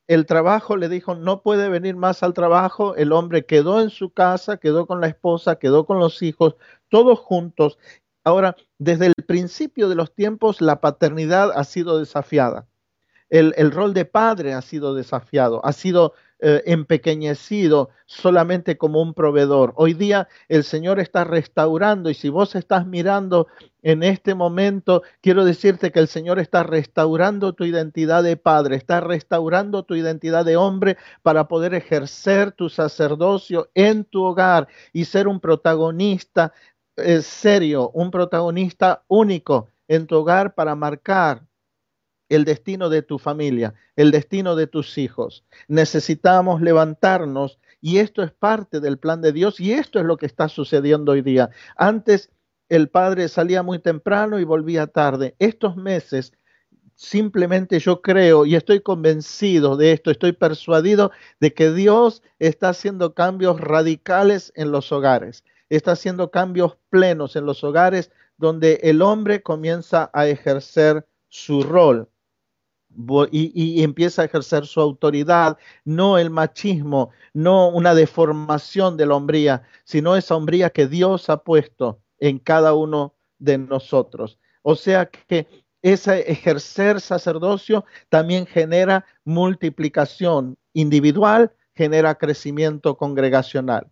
el 0.06 0.26
trabajo 0.26 0.76
le 0.76 0.90
dijo, 0.90 1.14
no 1.14 1.42
puede 1.42 1.70
venir 1.70 1.96
más 1.96 2.22
al 2.22 2.34
trabajo, 2.34 2.94
el 2.96 3.12
hombre 3.12 3.46
quedó 3.46 3.80
en 3.80 3.88
su 3.88 4.12
casa, 4.12 4.58
quedó 4.58 4.86
con 4.86 5.00
la 5.00 5.08
esposa, 5.08 5.58
quedó 5.58 5.86
con 5.86 5.98
los 5.98 6.22
hijos, 6.22 6.56
todos 6.88 7.18
juntos. 7.18 7.78
Ahora, 8.22 8.54
desde 8.78 9.06
el 9.06 9.14
principio 9.26 9.88
de 9.88 9.94
los 9.94 10.14
tiempos, 10.14 10.60
la 10.60 10.80
paternidad 10.80 11.52
ha 11.54 11.64
sido 11.64 11.98
desafiada. 11.98 12.67
El, 13.30 13.54
el 13.56 13.70
rol 13.70 13.94
de 13.94 14.04
padre 14.04 14.54
ha 14.54 14.62
sido 14.62 14.94
desafiado, 14.94 15.64
ha 15.64 15.72
sido 15.72 16.14
eh, 16.40 16.62
empequeñecido 16.66 17.90
solamente 18.06 18.78
como 18.78 19.02
un 19.02 19.12
proveedor. 19.12 19.72
Hoy 19.74 19.92
día 19.94 20.28
el 20.46 20.62
Señor 20.62 21.00
está 21.00 21.24
restaurando 21.24 22.10
y 22.10 22.14
si 22.14 22.28
vos 22.28 22.54
estás 22.54 22.86
mirando 22.86 23.48
en 23.82 24.04
este 24.04 24.36
momento, 24.36 25.02
quiero 25.20 25.44
decirte 25.44 25.90
que 25.90 25.98
el 25.98 26.06
Señor 26.06 26.38
está 26.38 26.62
restaurando 26.62 27.54
tu 27.54 27.64
identidad 27.64 28.22
de 28.22 28.36
padre, 28.36 28.76
está 28.76 29.00
restaurando 29.00 29.82
tu 29.82 29.96
identidad 29.96 30.44
de 30.44 30.56
hombre 30.56 30.96
para 31.22 31.48
poder 31.48 31.74
ejercer 31.74 32.52
tu 32.52 32.68
sacerdocio 32.68 33.72
en 33.74 34.04
tu 34.04 34.22
hogar 34.22 34.68
y 34.92 35.06
ser 35.06 35.26
un 35.26 35.40
protagonista 35.40 36.52
eh, 36.98 37.20
serio, 37.22 37.90
un 37.94 38.12
protagonista 38.12 39.02
único 39.08 39.70
en 39.88 40.06
tu 40.06 40.14
hogar 40.18 40.54
para 40.54 40.76
marcar 40.76 41.47
el 42.28 42.44
destino 42.44 42.88
de 42.88 43.02
tu 43.02 43.18
familia, 43.18 43.74
el 43.96 44.10
destino 44.10 44.56
de 44.56 44.66
tus 44.66 44.98
hijos. 44.98 45.44
Necesitamos 45.66 46.60
levantarnos 46.60 47.58
y 47.80 47.98
esto 47.98 48.22
es 48.22 48.32
parte 48.32 48.80
del 48.80 48.98
plan 48.98 49.22
de 49.22 49.32
Dios 49.32 49.60
y 49.60 49.72
esto 49.72 49.98
es 49.98 50.04
lo 50.04 50.16
que 50.16 50.26
está 50.26 50.48
sucediendo 50.48 51.12
hoy 51.12 51.22
día. 51.22 51.50
Antes 51.76 52.30
el 52.68 52.88
padre 52.88 53.28
salía 53.28 53.62
muy 53.62 53.78
temprano 53.78 54.38
y 54.38 54.44
volvía 54.44 54.86
tarde. 54.86 55.34
Estos 55.38 55.76
meses 55.76 56.32
simplemente 56.94 57.78
yo 57.78 58.02
creo 58.02 58.44
y 58.44 58.56
estoy 58.56 58.80
convencido 58.80 59.76
de 59.76 59.92
esto, 59.92 60.10
estoy 60.10 60.32
persuadido 60.32 61.12
de 61.40 61.54
que 61.54 61.72
Dios 61.72 62.22
está 62.40 62.70
haciendo 62.70 63.14
cambios 63.14 63.60
radicales 63.60 64.52
en 64.56 64.72
los 64.72 64.90
hogares, 64.90 65.44
está 65.68 65.92
haciendo 65.92 66.30
cambios 66.30 66.76
plenos 66.90 67.36
en 67.36 67.46
los 67.46 67.62
hogares 67.62 68.10
donde 68.36 68.80
el 68.82 69.00
hombre 69.00 69.42
comienza 69.42 70.10
a 70.12 70.26
ejercer 70.26 71.06
su 71.28 71.62
rol 71.62 72.08
y, 73.30 73.82
empieza 73.82 74.22
a 74.22 74.24
ejercer 74.24 74.66
su 74.66 74.80
autoridad, 74.80 75.58
no 75.84 76.18
el 76.18 76.30
machismo, 76.30 77.10
no 77.32 77.68
una 77.68 77.94
deformación 77.94 78.96
de 78.96 79.06
la 79.06 79.14
hombría, 79.14 79.62
sino 79.84 80.16
esa 80.16 80.34
hombría 80.34 80.70
que 80.70 80.86
Dios 80.86 81.30
ha 81.30 81.42
puesto 81.42 82.00
en 82.18 82.38
cada 82.38 82.74
uno 82.74 83.14
de 83.38 83.58
nosotros. 83.58 84.38
O 84.62 84.74
sea 84.74 85.06
que 85.06 85.46
ese 85.82 86.30
ejercer 86.30 87.00
sacerdocio 87.00 87.84
también 88.08 88.46
genera 88.46 89.06
multiplicación 89.24 90.58
individual, 90.72 91.52
genera 91.74 92.16
crecimiento 92.16 92.96
congregacional. 92.96 93.88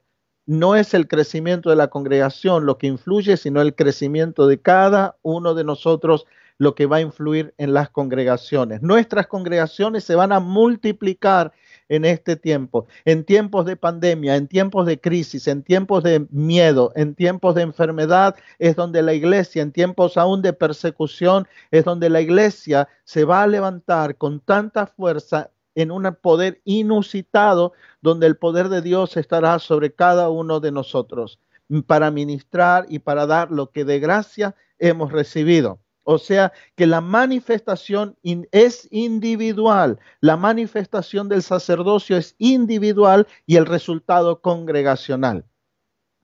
No 0.47 0.77
es 0.77 0.95
el 0.95 1.09
crecimiento 1.09 1.71
de 1.71 1.77
la 1.77 1.89
congregación 1.89 2.67
lo 2.67 2.79
que 2.79 2.87
influye, 2.87 3.37
sino 3.37 3.61
el 3.61 3.75
crecimiento 3.75 4.47
de 4.47 4.61
cada 4.61 5.17
uno 5.23 5.55
de 5.55 5.65
nosotros 5.65 6.27
lo 6.59 6.75
que 6.75 6.87
va 6.87 6.97
a 6.97 7.01
influir 7.01 7.55
en 7.59 7.75
las 7.75 7.91
congregaciones. 7.91 8.83
Nuestras 8.83 9.27
congregaciones 9.27 10.05
se 10.05 10.15
van 10.15 10.33
a 10.33 10.41
multiplicar 10.41 11.53
en 11.89 12.05
este 12.05 12.37
tiempo, 12.37 12.87
en 13.05 13.25
tiempos 13.25 13.65
de 13.67 13.77
pandemia, 13.77 14.37
en 14.37 14.49
tiempos 14.49 14.87
de 14.87 15.01
crisis, 15.01 15.47
en 15.47 15.63
tiempos 15.63 16.03
de 16.03 16.27
miedo, 16.31 16.93
en 16.97 17.15
tiempos 17.15 17.55
de 17.55 17.63
enfermedad, 17.63 18.37
es 18.59 18.75
donde 18.75 19.03
la 19.03 19.15
iglesia, 19.15 19.63
en 19.63 19.73
tiempos 19.73 20.17
aún 20.17 20.43
de 20.43 20.53
persecución, 20.53 21.47
es 21.71 21.85
donde 21.85 22.11
la 22.11 22.21
iglesia 22.21 22.89
se 23.05 23.25
va 23.25 23.43
a 23.43 23.47
levantar 23.47 24.17
con 24.17 24.41
tanta 24.41 24.87
fuerza 24.87 25.51
en 25.77 25.91
un 25.91 26.17
poder 26.21 26.61
inusitado, 26.65 27.73
donde 28.01 28.27
el 28.27 28.37
poder 28.37 28.69
de 28.69 28.83
Dios 28.83 29.17
estará 29.17 29.59
sobre 29.59 29.93
cada 29.93 30.31
uno 30.31 30.59
de 30.59 30.73
nosotros 30.73 31.39
para 31.87 32.11
ministrar 32.11 32.87
y 32.89 33.01
para 33.01 33.27
dar 33.27 33.51
lo 33.51 33.71
que 33.71 33.85
de 33.85 34.01
gracia 34.01 34.55
hemos 34.79 35.13
recibido. 35.13 35.81
O 36.09 36.19
sea 36.19 36.53
que 36.77 36.87
la 36.87 37.01
manifestación 37.01 38.17
es 38.53 38.87
individual, 38.93 39.99
la 40.21 40.37
manifestación 40.37 41.29
del 41.29 41.43
sacerdocio 41.43 42.17
es 42.17 42.37
individual 42.39 43.27
y 43.45 43.57
el 43.57 43.67
resultado 43.67 44.41
congregacional. 44.41 45.45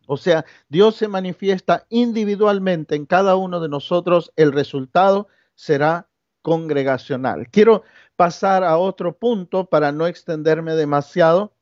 O 0.07 0.17
sea, 0.17 0.45
Dios 0.69 0.95
se 0.95 1.09
manifiesta 1.09 1.85
individualmente 1.89 2.95
en 2.95 3.07
cada 3.07 3.35
uno 3.35 3.59
de 3.59 3.69
nosotros, 3.69 4.33
el 4.37 4.53
resultado 4.53 5.27
será 5.57 6.09
congregacional. 6.43 7.49
Quiero 7.51 7.83
pasar 8.15 8.63
a 8.63 8.79
otro 8.79 9.19
punto 9.19 9.69
para 9.69 9.91
no 9.91 10.07
extenderme 10.07 10.75
demasiado, 10.75 11.57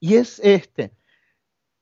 y 0.00 0.14
es 0.14 0.40
este. 0.40 0.94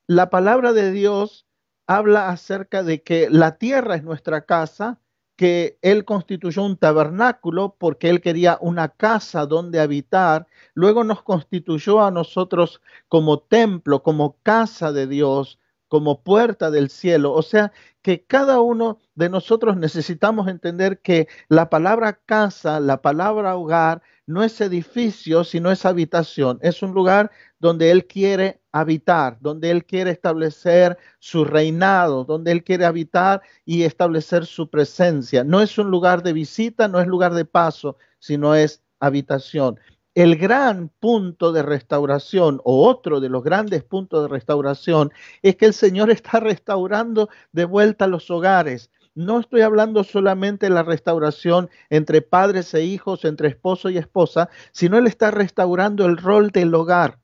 La 0.09 0.29
palabra 0.29 0.73
de 0.73 0.91
Dios 0.91 1.47
habla 1.87 2.31
acerca 2.31 2.83
de 2.83 3.05
que 3.05 3.31
la 3.31 3.59
tierra 3.59 3.95
es 3.95 4.03
nuestra 4.03 4.45
casa, 4.45 4.99
que 5.43 5.77
él 5.83 6.05
constituyó 6.05 6.63
un 6.63 6.77
tabernáculo 6.77 7.75
porque 7.77 8.09
él 8.11 8.21
quería 8.21 8.59
una 8.61 8.91
casa 8.91 9.45
donde 9.45 9.81
habitar, 9.81 10.47
luego 10.73 11.03
nos 11.03 11.25
constituyó 11.25 12.01
a 12.01 12.13
nosotros 12.13 12.81
como 13.09 13.41
templo, 13.41 14.05
como 14.05 14.37
casa 14.45 14.93
de 14.93 15.09
Dios, 15.09 15.59
como 15.89 16.23
puerta 16.23 16.71
del 16.71 16.91
cielo. 16.91 17.33
O 17.33 17.43
sea, 17.43 17.73
que 18.03 18.25
cada 18.25 18.61
uno 18.61 19.01
de 19.17 19.31
nosotros 19.31 19.77
necesitamos 19.77 20.47
entender 20.47 21.01
que 21.01 21.27
la 21.49 21.71
palabra 21.71 22.21
casa, 22.25 22.79
la 22.79 23.03
palabra 23.03 23.57
hogar, 23.57 24.01
no 24.27 24.43
es 24.43 24.61
edificio, 24.61 25.45
sino 25.45 25.71
es 25.71 25.85
habitación. 25.85 26.59
Es 26.63 26.83
un 26.83 26.93
lugar 26.93 27.31
donde 27.59 27.91
Él 27.91 28.07
quiere 28.07 28.61
habitar, 28.73 29.39
donde 29.41 29.71
Él 29.71 29.85
quiere 29.85 30.11
establecer 30.11 30.99
su 31.19 31.45
reinado, 31.45 32.25
donde 32.25 32.53
Él 32.53 32.65
quiere 32.65 32.85
habitar 32.85 33.43
y 33.65 33.83
establecer 33.83 34.47
su 34.47 34.71
presencia. 34.71 35.45
No 35.45 35.61
es 35.61 35.77
un 35.79 35.91
lugar 35.91 36.23
de 36.23 36.33
visita, 36.33 36.89
no 36.89 37.01
es 37.01 37.07
lugar 37.07 37.35
de 37.35 37.45
paso, 37.45 37.97
sino 38.19 38.55
es 38.55 38.83
habitación. 39.01 39.79
El 40.15 40.37
gran 40.37 40.91
punto 41.01 41.53
de 41.53 41.63
restauración 41.63 42.61
o 42.65 42.87
otro 42.87 43.19
de 43.19 43.31
los 43.31 43.43
grandes 43.43 43.83
puntos 43.83 44.23
de 44.23 44.29
restauración 44.29 45.11
es 45.43 45.57
que 45.57 45.67
el 45.67 45.75
Señor 45.75 46.11
está 46.13 46.39
restaurando 46.39 47.29
de 47.53 47.65
vuelta 47.65 48.07
los 48.07 48.31
hogares 48.31 48.91
no 49.15 49.41
estoy 49.41 49.61
hablando 49.61 50.05
solamente 50.05 50.67
de 50.67 50.71
la 50.71 50.83
restauración 50.83 51.69
entre 51.91 52.23
padres 52.23 52.73
e 52.75 52.85
hijos, 52.85 53.25
entre 53.25 53.49
esposo 53.49 53.91
y 53.91 53.99
esposa, 53.99 54.49
sino 54.73 54.99
Él 54.99 55.07
está 55.07 55.31
restaurando 55.31 56.07
el 56.07 56.17
rol 56.17 56.51
del 56.51 56.75
hogar, 56.75 57.19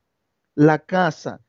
la 0.55 0.79
casa, 0.79 1.41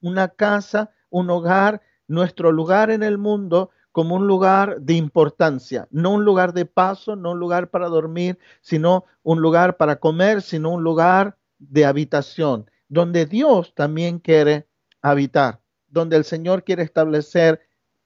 una 0.00 0.28
casa, 0.28 0.90
un 1.10 1.30
hogar, 1.30 1.82
nuestro 2.06 2.52
lugar 2.52 2.90
en 2.90 3.02
el 3.02 3.18
mundo 3.18 3.70
como 3.92 4.16
un 4.16 4.26
lugar 4.26 4.80
de 4.80 4.94
importancia, 4.94 5.86
no 5.90 6.10
un 6.10 6.24
lugar 6.24 6.52
de 6.52 6.66
paso, 6.66 7.14
no 7.14 7.30
un 7.30 7.38
lugar 7.38 7.70
para 7.70 7.88
dormir, 7.88 8.38
sino 8.60 9.04
un 9.22 9.40
lugar 9.40 9.76
para 9.76 9.96
comer, 9.96 10.42
sino 10.42 10.70
un 10.70 10.82
lugar 10.82 11.36
de 11.58 11.84
habitación, 11.84 12.68
donde 12.88 13.26
Dios 13.26 13.72
también 13.74 14.18
quiere 14.18 14.66
habitar, 15.00 15.60
donde 15.88 16.16
el 16.16 16.24
Señor 16.24 16.64
quiere 16.64 16.82
establecer 16.82 17.60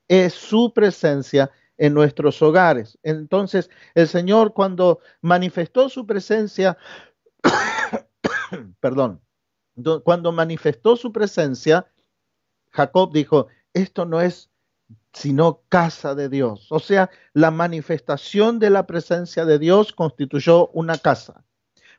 es 0.09 0.35
su 0.35 0.73
presencia 0.75 1.51
en 1.79 1.95
nuestros 1.95 2.43
hogares. 2.43 2.99
Entonces, 3.03 3.71
el 3.95 4.09
Señor 4.09 4.53
cuando 4.53 5.01
manifestó 5.23 5.89
su 5.89 6.07
presencia, 6.07 6.77
perdón, 8.81 9.23
cuando 10.05 10.33
manifestó 10.33 10.97
su 10.97 11.13
presencia, 11.13 11.87
Jacob 12.71 13.13
dijo, 13.13 13.47
esto 13.73 14.05
no 14.05 14.21
es 14.21 14.51
sino 15.13 15.63
casa 15.69 16.15
de 16.15 16.29
Dios. 16.29 16.67
O 16.71 16.79
sea, 16.79 17.11
la 17.33 17.51
manifestación 17.51 18.59
de 18.59 18.71
la 18.71 18.87
presencia 18.87 19.45
de 19.45 19.59
Dios 19.59 19.93
constituyó 19.93 20.69
una 20.69 20.99
casa. 20.99 21.45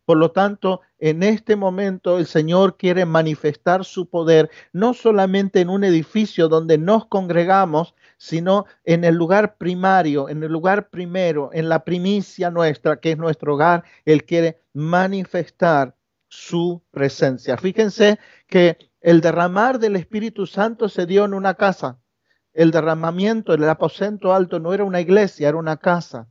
Por 0.10 0.18
lo 0.18 0.32
tanto, 0.32 0.82
en 0.98 1.22
este 1.22 1.56
momento 1.56 2.18
el 2.18 2.26
Señor 2.26 2.78
quiere 2.78 3.06
manifestar 3.06 3.86
su 3.86 4.10
poder 4.10 4.50
no 4.74 4.96
solamente 4.96 5.62
en 5.62 5.70
un 5.70 5.84
edificio 5.84 6.48
donde 6.48 6.80
nos 6.80 7.06
congregamos, 7.06 7.94
sino 8.18 8.66
en 8.86 9.04
el 9.04 9.14
lugar 9.14 9.58
primario, 9.58 10.28
en 10.28 10.42
el 10.42 10.52
lugar 10.52 10.90
primero, 10.90 11.52
en 11.54 11.70
la 11.70 11.84
primicia 11.84 12.50
nuestra, 12.50 13.00
que 13.00 13.12
es 13.12 13.20
nuestro 13.20 13.54
hogar. 13.54 13.84
Él 14.04 14.26
quiere 14.26 14.60
manifestar 14.74 15.96
su 16.28 16.82
presencia. 16.90 17.56
Fíjense 17.58 18.18
que 18.48 18.80
el 19.02 19.22
derramar 19.22 19.78
del 19.78 19.96
Espíritu 19.96 20.48
Santo 20.48 20.90
se 20.90 21.06
dio 21.06 21.24
en 21.24 21.36
una 21.36 21.54
casa. 21.54 22.00
El 22.52 22.72
derramamiento, 22.72 23.54
el 23.54 23.70
aposento 23.70 24.34
alto 24.34 24.60
no 24.60 24.74
era 24.74 24.84
una 24.86 25.02
iglesia, 25.02 25.50
era 25.50 25.58
una 25.60 25.78
casa 25.78 26.28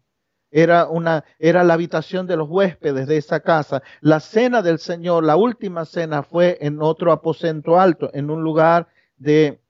era, 0.51 0.89
una, 0.89 1.25
era 1.39 1.65
la 1.65 1.75
habitación 1.75 2.27
de 2.27 2.37
los 2.37 2.49
huéspedes 2.49 3.07
de 3.07 3.17
esa 3.17 3.41
casa. 3.41 3.83
La 4.01 4.21
cena 4.21 4.63
del 4.63 4.79
Señor, 4.79 5.25
la 5.25 5.37
última 5.37 5.85
cena 5.85 6.23
fue 6.23 6.59
en 6.61 6.81
otro 6.83 7.13
aposento 7.13 7.79
alto, 7.79 8.11
en 8.13 8.31
un 8.31 8.43
lugar 8.43 8.89
de, 9.17 9.61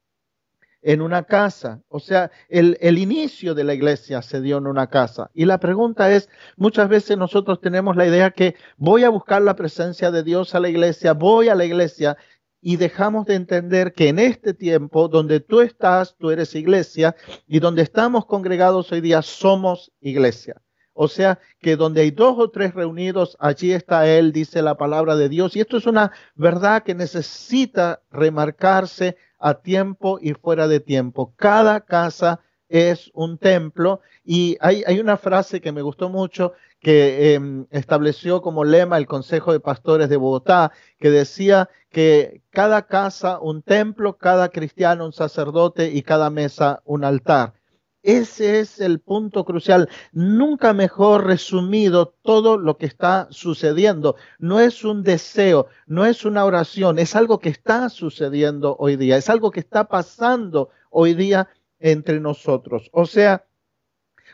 en 0.83 1.03
una 1.03 1.25
casa. 1.25 1.83
O 1.89 2.01
sea, 2.01 2.31
el, 2.49 2.79
el, 2.81 2.99
inicio 2.99 3.55
de 3.55 3.65
la 3.65 3.75
iglesia 3.75 4.23
se 4.23 4.41
dio 4.41 4.59
en 4.59 4.67
una 4.67 4.89
casa. 4.89 5.31
Y 5.35 5.45
la 5.45 5.59
pregunta 5.59 6.13
es, 6.13 6.29
muchas 6.57 6.89
veces 6.89 7.19
nosotros 7.19 7.61
tenemos 7.61 7.97
la 7.97 8.07
idea 8.07 8.31
que 8.31 8.55
voy 8.77 9.05
a 9.05 9.11
buscar 9.11 9.43
la 9.43 9.57
presencia 9.57 10.11
de 10.11 10.23
Dios 10.23 10.55
a 10.55 10.61
la 10.61 10.69
iglesia, 10.69 11.13
voy 11.13 11.49
a 11.49 11.55
la 11.55 11.65
iglesia 11.65 12.17
y 12.61 12.77
dejamos 12.77 13.27
de 13.27 13.35
entender 13.35 13.93
que 13.93 14.09
en 14.09 14.19
este 14.19 14.55
tiempo 14.55 15.09
donde 15.09 15.41
tú 15.41 15.61
estás, 15.61 16.17
tú 16.19 16.31
eres 16.31 16.55
iglesia 16.55 17.15
y 17.47 17.61
donde 17.61 17.83
estamos 17.83 18.27
congregados 18.27 18.91
hoy 18.93 19.01
día 19.01 19.23
somos 19.23 19.93
iglesia. 20.01 20.61
O 21.01 21.07
sea 21.07 21.39
que 21.61 21.77
donde 21.77 22.01
hay 22.01 22.11
dos 22.11 22.35
o 22.39 22.51
tres 22.51 22.75
reunidos, 22.75 23.37
allí 23.39 23.71
está 23.71 24.09
Él, 24.09 24.33
dice 24.33 24.63
la 24.63 24.77
palabra 24.77 25.15
de 25.15 25.29
Dios. 25.29 25.55
Y 25.55 25.61
esto 25.61 25.77
es 25.77 25.87
una 25.87 26.11
verdad 26.35 26.83
que 26.83 26.97
necesita 26.97 28.03
remarcarse 28.11 29.17
a 29.39 29.55
tiempo 29.55 30.19
y 30.21 30.35
fuera 30.35 30.67
de 30.67 30.81
tiempo. 30.81 31.35
Cada 31.37 31.83
casa 31.83 32.41
es 32.69 33.13
un 33.15 33.39
templo 33.39 34.01
y 34.25 34.57
hay, 34.61 34.83
hay 34.89 34.99
una 34.99 35.17
frase 35.17 35.61
que 35.61 35.71
me 35.71 35.83
gustó 35.83 36.09
mucho 36.09 36.55
que 36.81 37.35
em, 37.35 37.67
estableció 37.71 38.43
como 38.43 38.65
lema 38.65 38.99
el 38.99 39.07
Consejo 39.07 39.53
de 39.53 39.61
Pastores 39.61 40.09
de 40.09 40.17
Bogotá, 40.17 40.73
que 40.99 41.11
decía 41.11 41.71
que 41.93 42.43
cada 42.51 42.89
casa 42.89 43.39
un 43.39 43.63
templo, 43.63 44.19
cada 44.19 44.49
cristiano 44.49 45.07
un 45.07 45.13
sacerdote 45.13 45.93
y 45.93 46.03
cada 46.03 46.29
mesa 46.29 46.83
un 46.85 47.05
altar. 47.05 47.58
Ese 48.03 48.61
es 48.61 48.81
el 48.81 49.01
punto 49.01 49.45
crucial. 49.45 49.89
Nunca 50.13 50.73
mejor 50.73 51.27
resumido 51.27 52.15
todo 52.23 52.57
lo 52.57 52.77
que 52.77 52.87
está 52.87 53.27
sucediendo. 53.31 54.17
No 54.39 54.61
es 54.61 54.85
un 54.85 55.03
deseo, 55.03 55.67
no 55.87 56.07
es 56.07 56.25
una 56.25 56.45
oración, 56.45 56.99
es 56.99 57.17
algo 57.17 57.41
que 57.41 57.49
está 57.49 57.89
sucediendo 57.89 58.77
hoy 58.79 58.97
día, 58.97 59.17
es 59.17 59.29
algo 59.29 59.51
que 59.51 59.61
está 59.61 59.89
pasando 59.89 60.71
hoy 60.91 61.15
día 61.15 61.49
entre 61.81 62.21
nosotros. 62.21 62.89
O 62.93 63.07
sea, 63.07 63.45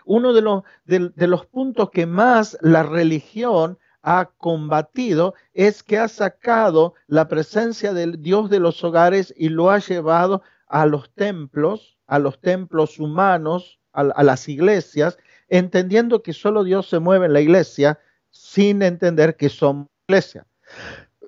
uno 0.04 0.34
de 0.34 0.42
los, 0.42 0.62
de, 0.84 1.26
los 1.26 1.46
puntos 1.46 1.90
que 1.90 2.06
más 2.06 2.58
la 2.60 2.82
religión 2.82 3.78
ha 4.02 4.26
combatido 4.36 5.34
es 5.54 5.82
que 5.82 5.98
ha 5.98 6.08
sacado 6.08 6.94
la 7.06 7.26
presencia 7.26 7.94
del 7.94 8.20
Dios 8.20 8.50
de 8.50 8.60
los 8.60 8.84
hogares 8.84 9.32
y 9.36 9.48
lo 9.48 9.70
ha 9.70 9.78
llevado 9.78 10.42
a 10.74 10.86
los 10.86 11.14
templos 11.14 11.94
a 12.06 12.18
los 12.18 12.40
templos 12.40 12.98
humanos, 12.98 13.80
a, 13.92 14.22
las 14.24 14.48
iglesias, 14.48 15.18
entendiendo 15.48 16.22
que 16.22 16.32
solo 16.32 16.64
Dios 16.64 16.88
se 16.88 16.98
mueve 16.98 17.26
en 17.26 17.32
la 17.32 17.40
iglesia 17.40 17.98
sin 18.30 18.82
entender 18.82 19.36
que 19.36 19.48
somos 19.48 19.88
iglesia. 20.08 20.46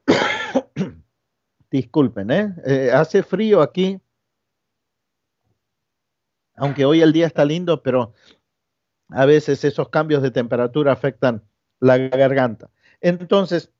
Disculpen, 1.71 2.31
¿eh? 2.31 2.55
¿eh? 2.65 2.91
Hace 2.93 3.23
frío 3.23 3.63
aquí, 3.63 4.01
aunque 6.57 6.85
hoy 6.85 7.01
el 7.03 7.13
día 7.13 7.27
está 7.27 7.45
lindo, 7.45 7.83
pero 7.83 8.15
a 9.11 9.27
veces 9.27 9.65
esos 9.65 9.89
cambios 9.89 10.23
de 10.23 10.31
temperatura 10.31 10.93
afectan 10.93 11.43
la 11.81 11.99
garganta. 11.99 12.71
Entonces, 13.01 13.73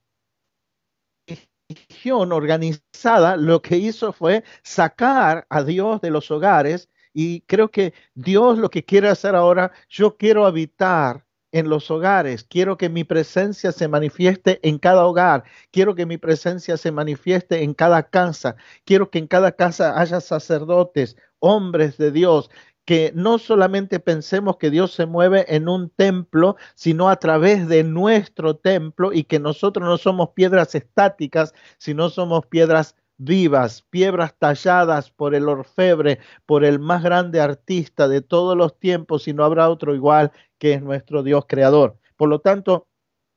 organizada 2.13 3.37
lo 3.37 3.63
que 3.63 3.77
hizo 3.77 4.13
fue 4.13 4.45
sacar 4.63 5.47
a 5.51 5.63
Dios 5.63 6.01
de 6.01 6.11
los 6.11 6.31
hogares 6.31 6.89
y 7.13 7.41
creo 7.43 7.71
que 7.71 7.95
Dios 8.15 8.59
lo 8.59 8.71
que 8.71 8.85
quiere 8.85 9.09
hacer 9.09 9.35
ahora, 9.35 9.73
yo 9.89 10.17
quiero 10.17 10.47
habitar 10.47 11.25
en 11.53 11.71
los 11.71 11.91
hogares, 11.91 12.45
quiero 12.45 12.77
que 12.77 12.91
mi 12.91 13.05
presencia 13.05 13.73
se 13.73 13.89
manifieste 13.89 14.61
en 14.63 14.79
cada 14.79 15.07
hogar, 15.07 15.45
quiero 15.71 15.95
que 15.95 16.05
mi 16.05 16.19
presencia 16.19 16.77
se 16.77 16.93
manifieste 16.93 17.63
en 17.63 17.73
cada 17.73 18.03
casa, 18.11 18.57
quiero 18.85 19.11
que 19.11 19.19
en 19.19 19.27
cada 19.27 19.53
casa 19.53 19.99
haya 19.99 20.21
sacerdotes, 20.21 21.17
hombres 21.39 21.97
de 21.97 22.11
Dios, 22.11 22.51
que 22.87 23.13
no 23.15 23.39
solamente 23.39 24.01
pensemos 24.01 24.57
que 24.57 24.71
Dios 24.71 24.93
se 24.93 25.07
mueve 25.07 25.45
en 25.55 25.69
un 25.69 25.91
templo, 25.91 26.57
sino 26.75 27.11
a 27.11 27.17
través 27.17 27.69
de 27.69 27.83
nuestro 27.85 28.57
templo 28.57 29.13
y 29.13 29.25
que 29.25 29.41
nosotros 29.41 29.87
no 29.87 29.99
somos 29.99 30.31
piedras 30.31 30.75
estáticas, 30.75 31.53
sino 31.79 32.09
somos 32.11 32.47
piedras 32.47 32.95
vivas, 33.19 33.83
piedras 33.91 34.35
talladas 34.39 35.11
por 35.11 35.35
el 35.35 35.49
orfebre, 35.49 36.21
por 36.47 36.65
el 36.65 36.79
más 36.79 37.03
grande 37.03 37.41
artista 37.41 38.09
de 38.09 38.23
todos 38.23 38.57
los 38.57 38.79
tiempos 38.79 39.27
y 39.27 39.33
no 39.33 39.45
habrá 39.45 39.69
otro 39.69 39.95
igual 39.95 40.31
que 40.59 40.75
es 40.75 40.83
nuestro 40.83 41.25
Dios 41.25 41.45
creador. 41.49 41.99
Por 42.17 42.29
lo 42.29 42.41
tanto, 42.41 42.87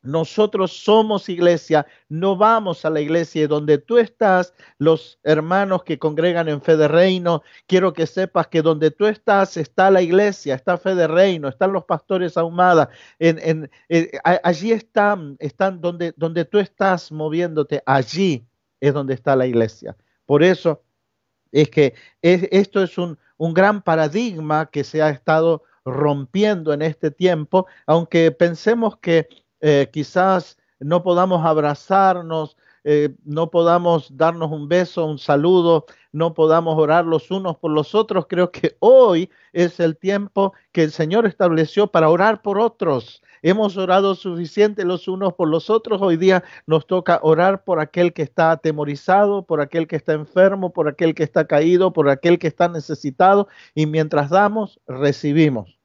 nosotros 0.02 0.72
somos 0.72 1.28
iglesia, 1.28 1.86
no 2.08 2.38
vamos 2.38 2.86
a 2.86 2.90
la 2.90 3.02
iglesia 3.02 3.48
donde 3.48 3.78
tú 3.78 3.98
estás, 3.98 4.54
los 4.78 5.20
hermanos 5.24 5.84
que 5.84 6.00
congregan 6.00 6.48
en 6.48 6.62
fe 6.62 6.78
de 6.78 6.88
reino, 6.88 7.44
quiero 7.68 7.92
que 7.94 8.08
sepas 8.08 8.48
que 8.48 8.62
donde 8.62 8.92
tú 8.92 9.06
estás 9.06 9.58
está 9.58 9.92
la 9.92 10.02
iglesia, 10.02 10.56
está 10.56 10.78
fe 10.78 10.96
de 10.96 11.08
reino, 11.08 11.50
están 11.50 11.74
los 11.74 11.84
pastores 11.84 12.38
ahumada, 12.38 12.90
eh, 13.20 13.68
allí 14.44 14.72
están, 14.72 15.36
están 15.40 15.82
donde, 15.82 16.14
donde 16.16 16.46
tú 16.46 16.60
estás 16.60 17.12
moviéndote, 17.12 17.84
allí 17.86 18.46
es 18.80 18.94
donde 18.94 19.14
está 19.14 19.36
la 19.36 19.48
iglesia. 19.48 19.98
Por 20.26 20.44
eso 20.44 20.84
es 21.52 21.70
que 21.70 21.94
esto 22.22 22.84
es 22.84 22.98
un, 22.98 23.18
un 23.38 23.54
gran 23.54 23.82
paradigma 23.82 24.68
que 24.68 24.84
se 24.84 25.02
ha 25.02 25.10
estado 25.10 25.64
rompiendo 25.84 26.74
en 26.74 26.82
este 26.82 27.12
tiempo, 27.12 27.66
aunque 27.86 28.32
pensemos 28.32 28.98
que 28.98 29.28
eh, 29.62 29.90
quizás 29.92 30.58
no 30.80 31.04
podamos 31.04 31.46
abrazarnos, 31.46 32.56
eh, 32.84 33.16
no 33.26 33.52
podamos 33.52 34.16
darnos 34.16 34.52
un 34.52 34.70
beso, 34.70 35.06
un 35.06 35.20
saludo, 35.20 35.86
no 36.12 36.34
podamos 36.34 36.78
orar 36.78 37.06
los 37.06 37.30
unos 37.32 37.58
por 37.58 37.72
los 37.72 37.94
otros. 37.94 38.26
Creo 38.28 38.52
que 38.52 38.78
hoy 38.80 39.30
es 39.54 39.80
el 39.80 39.98
tiempo 39.98 40.54
que 40.72 40.84
el 40.84 40.92
Señor 40.92 41.26
estableció 41.26 41.88
para 41.88 42.10
orar 42.10 42.42
por 42.42 42.60
otros. 42.60 43.22
Hemos 43.42 43.78
orado 43.78 44.16
suficiente 44.16 44.84
los 44.86 45.08
unos 45.08 45.34
por 45.34 45.50
los 45.50 45.70
otros. 45.70 46.02
Hoy 46.02 46.18
día 46.18 46.44
nos 46.68 46.88
toca 46.88 47.20
orar 47.22 47.64
por 47.64 47.80
aquel 47.80 48.14
que 48.14 48.22
está 48.22 48.52
atemorizado, 48.52 49.46
por 49.46 49.62
aquel 49.62 49.88
que 49.88 49.96
está 49.96 50.14
enfermo, 50.14 50.74
por 50.74 50.88
aquel 50.88 51.16
que 51.16 51.24
está 51.24 51.48
caído, 51.48 51.94
por 51.94 52.10
aquel 52.10 52.40
que 52.40 52.48
está 52.48 52.68
necesitado. 52.68 53.48
Y 53.76 53.86
mientras 53.86 54.30
damos, 54.30 54.80
recibimos. 54.88 55.79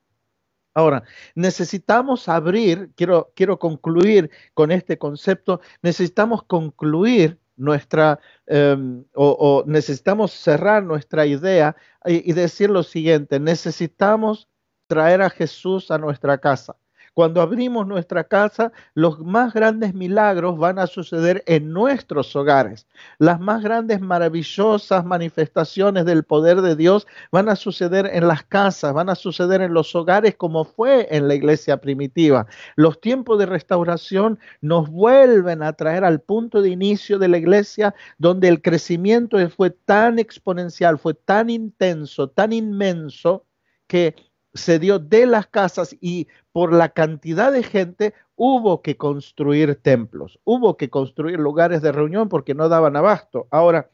Ahora, 0.74 1.04
necesitamos 1.37 2.28
abrir, 2.28 2.90
quiero, 2.96 3.32
quiero 3.37 3.58
concluir 3.60 4.30
con 4.54 4.72
este 4.72 4.98
concepto, 4.98 5.60
necesitamos 5.82 6.42
concluir 6.42 7.38
nuestra, 7.56 8.18
em, 8.46 9.04
o, 9.14 9.62
necesitamos 9.66 10.32
cerrar 10.32 10.82
nuestra 10.82 11.26
idea 11.26 11.76
y, 12.04 12.32
decir 12.32 12.70
lo 12.70 12.82
siguiente, 12.82 13.38
necesitamos 13.38 14.48
traer 14.88 15.22
a 15.22 15.30
Jesús 15.30 15.90
a 15.92 15.98
nuestra 15.98 16.38
casa. 16.38 16.76
Cuando 17.14 17.40
abrimos 17.40 17.87
nuestra 17.87 18.24
casa, 18.24 18.72
los 18.94 19.20
más 19.20 19.55
grandes 19.55 19.94
milagros 19.94 20.59
van 20.59 20.81
a 20.81 20.88
suceder 20.88 21.44
en 21.46 21.72
nuestros 21.72 22.35
hogares. 22.35 22.88
Las 23.18 23.38
más 23.38 23.62
grandes, 23.62 24.00
maravillosas 24.00 25.05
manifestaciones 25.05 26.07
del 26.07 26.24
poder 26.24 26.61
de 26.61 26.74
Dios 26.74 27.07
van 27.31 27.48
a 27.48 27.55
suceder 27.55 28.11
en 28.12 28.27
las 28.27 28.42
casas, 28.42 28.92
van 28.92 29.09
a 29.09 29.14
suceder 29.14 29.61
en 29.61 29.74
los 29.74 29.94
hogares 29.94 30.35
como 30.35 30.64
fue 30.64 31.07
en 31.09 31.29
la 31.29 31.37
iglesia 31.37 31.77
primitiva. 31.77 32.46
Los 32.74 33.00
tiempos 33.00 33.38
de 33.38 33.46
restauración 33.46 34.40
nos 34.61 34.90
vuelven 34.90 35.62
a 35.62 35.72
traer 35.72 36.05
al 36.05 36.20
punto 36.20 36.62
de 36.62 36.70
inicio 36.70 37.20
de 37.20 37.29
la 37.29 37.38
iglesia 37.38 37.94
donde 38.18 38.48
el 38.48 38.61
crecimiento 38.61 39.38
fue 39.50 39.70
tan 39.70 40.18
exponencial, 40.18 40.98
fue 40.98 41.14
tan 41.14 41.48
intenso, 41.48 42.29
tan 42.29 42.53
inmenso 42.53 43.46
que 43.87 44.16
se 44.54 44.78
dio 44.78 44.98
de 44.98 45.26
las 45.26 45.46
casas 45.48 45.96
y 46.00 46.28
por 46.52 46.72
la 46.72 46.90
cantidad 46.90 47.52
de 47.52 47.62
gente 47.62 48.14
hubo 48.36 48.82
que 48.82 48.96
construir 48.96 49.76
templos, 49.76 50.38
hubo 50.44 50.76
que 50.76 50.90
construir 50.90 51.38
lugares 51.38 51.82
de 51.82 51.92
reunión 51.92 52.28
porque 52.28 52.54
no 52.54 52.68
daban 52.68 52.96
abasto. 52.96 53.48
Ahora, 53.50 53.90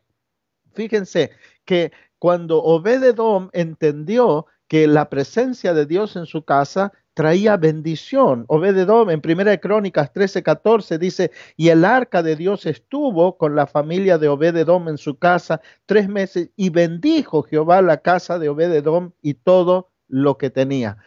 fíjense 0.73 1.31
que 1.64 1.92
cuando 2.18 2.62
Obededom 2.62 3.49
entendió 3.53 4.46
que 4.68 4.87
la 4.87 5.09
presencia 5.09 5.75
de 5.75 5.87
Dios 5.87 6.14
en 6.16 6.27
su 6.27 6.44
casa 6.44 6.92
traía 7.14 7.57
bendición. 7.57 8.44
Obededom 8.46 9.11
en 9.11 9.20
Primera 9.20 9.51
de 9.51 9.61
Crónicas 9.61 10.12
13, 10.12 10.42
14 10.42 10.99
dice, 10.99 11.33
y 11.57 11.70
el 11.70 11.85
arca 11.85 12.23
de 12.23 12.37
Dios 12.37 12.66
estuvo 12.66 13.37
con 13.37 13.57
la 13.57 13.66
familia 13.66 14.16
de 14.16 14.29
Obededom 14.29 14.88
en 14.88 14.99
su 14.99 15.18
casa 15.18 15.61
tres 15.87 16.09
meses 16.09 16.51
y 16.57 16.70
bendijo 16.70 17.42
Jehová 17.42 17.83
la 17.83 17.99
casa 17.99 18.38
de 18.38 18.49
Obededom 18.49 19.11
y 19.23 19.35
todo 19.35 19.90
lo 20.11 20.37
que 20.38 20.51
tenía. 20.51 20.99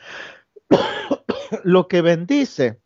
lo 1.64 1.88
que 1.88 2.02
bendice, 2.02 2.80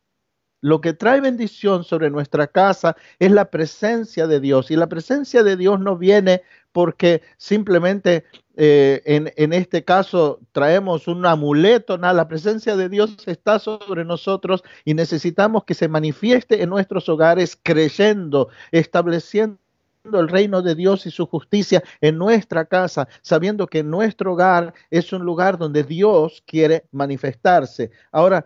lo 0.61 0.81
que 0.81 0.93
trae 0.93 1.21
bendición 1.21 1.83
sobre 1.83 2.09
nuestra 2.09 2.47
casa 2.47 2.95
es 3.19 3.31
la 3.31 3.49
presencia 3.49 4.27
de 4.27 4.39
Dios. 4.39 4.71
Y 4.71 4.75
la 4.75 4.87
presencia 4.87 5.43
de 5.43 5.55
Dios 5.55 5.79
no 5.79 5.97
viene 5.97 6.41
porque 6.71 7.21
simplemente 7.37 8.25
eh, 8.55 9.01
en, 9.05 9.31
en, 9.35 9.53
este 9.53 9.83
caso 9.83 10.39
traemos 10.51 11.07
un 11.07 11.25
amuleto, 11.25 11.97
nada, 11.97 12.13
la 12.13 12.27
presencia 12.27 12.75
de 12.75 12.89
Dios 12.89 13.15
está 13.27 13.59
sobre 13.59 14.03
nosotros 14.03 14.63
y 14.83 14.95
necesitamos 14.95 15.63
que 15.63 15.75
se 15.75 15.87
manifieste 15.87 16.61
en 16.63 16.69
nuestros 16.69 17.07
hogares 17.07 17.57
creyendo, 17.61 18.49
estableciendo 18.71 19.59
el 20.13 20.29
reino 20.29 20.61
de 20.61 20.75
Dios 20.75 21.05
y 21.05 21.11
su 21.11 21.25
justicia 21.25 21.83
en 22.01 22.17
nuestra 22.17 22.65
casa, 22.65 23.07
sabiendo 23.21 23.67
que 23.67 23.83
nuestro 23.83 24.33
hogar 24.33 24.73
es 24.89 25.11
un 25.13 25.23
lugar 25.23 25.57
donde 25.57 25.83
Dios 25.83 26.43
quiere 26.45 26.87
manifestarse. 26.91 27.91
Ahora, 28.11 28.45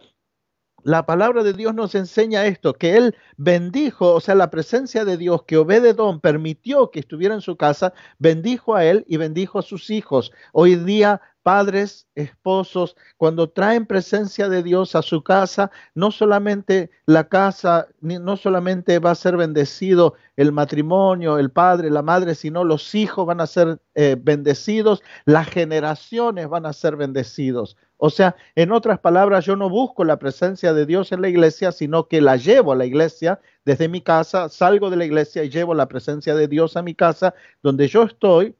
la 0.84 1.06
palabra 1.06 1.43
de 1.43 1.54
Dios 1.54 1.76
nos 1.76 1.93
enseña 1.93 2.47
esto, 2.47 2.74
que 2.74 2.97
Él 2.97 3.15
bendijo, 3.38 4.15
o 4.15 4.19
sea, 4.19 4.34
la 4.34 4.50
presencia 4.50 5.06
de 5.06 5.15
Dios 5.15 5.43
que 5.43 5.58
Obededón 5.58 6.19
permitió 6.19 6.89
que 6.89 7.00
estuviera 7.00 7.36
en 7.36 7.41
su 7.41 7.56
casa, 7.56 7.93
bendijo 8.17 8.76
a 8.76 8.84
Él 8.86 9.06
y 9.08 9.17
bendijo 9.17 9.60
a 9.60 9.62
sus 9.62 9.91
hijos. 9.91 10.32
Hoy 10.54 10.76
día 10.76 11.21
padres, 11.41 12.08
esposos, 12.15 12.95
cuando 13.17 13.49
traen 13.49 13.86
presencia 13.86 14.49
de 14.49 14.63
Dios 14.63 14.95
a 14.95 15.01
su 15.01 15.23
casa, 15.23 15.71
no 15.95 16.12
solamente 16.12 16.91
la 17.06 17.27
casa, 17.27 17.88
no 17.99 18.38
solamente 18.38 18.99
va 18.99 19.12
a 19.12 19.15
ser 19.15 19.38
bendecido 19.38 20.15
el 20.36 20.51
matrimonio, 20.51 21.38
el 21.38 21.51
padre, 21.51 21.89
la 21.89 22.01
madre, 22.01 22.36
sino 22.36 22.63
los 22.63 22.95
hijos 22.95 23.25
van 23.25 23.41
a 23.41 23.47
ser 23.47 23.82
eh, 23.95 24.15
bendecidos, 24.19 25.01
las 25.25 25.47
generaciones 25.47 26.47
van 26.47 26.65
a 26.65 26.73
ser 26.73 26.95
bendecidos. 26.95 27.77
O 27.97 28.10
sea, 28.10 28.36
en 28.56 28.71
otras 28.71 28.99
palabras, 28.99 29.45
yo 29.45 29.56
no 29.56 29.69
busco 29.69 30.04
la 30.04 30.17
presencia 30.17 30.73
de 30.73 30.88
Dios 30.88 31.12
en 31.12 31.21
la 31.21 31.30
iglesia, 31.30 31.71
sino 31.71 32.08
que 32.08 32.19
la 32.19 32.36
llevo 32.36 32.71
a 32.71 32.75
la 32.75 32.86
iglesia 32.86 33.39
desde 33.63 33.88
mi 33.88 34.01
casa, 34.01 34.49
salgo 34.49 34.89
de 34.89 34.97
la 34.97 35.06
iglesia 35.06 35.43
y 35.43 35.49
llevo 35.49 35.75
la 35.75 35.88
presencia 35.88 36.34
de 36.34 36.47
Dios 36.47 36.75
a 36.77 36.82
mi 36.82 36.95
casa, 36.95 37.36
donde 37.62 37.88
yo 37.88 38.04
estoy 38.04 38.56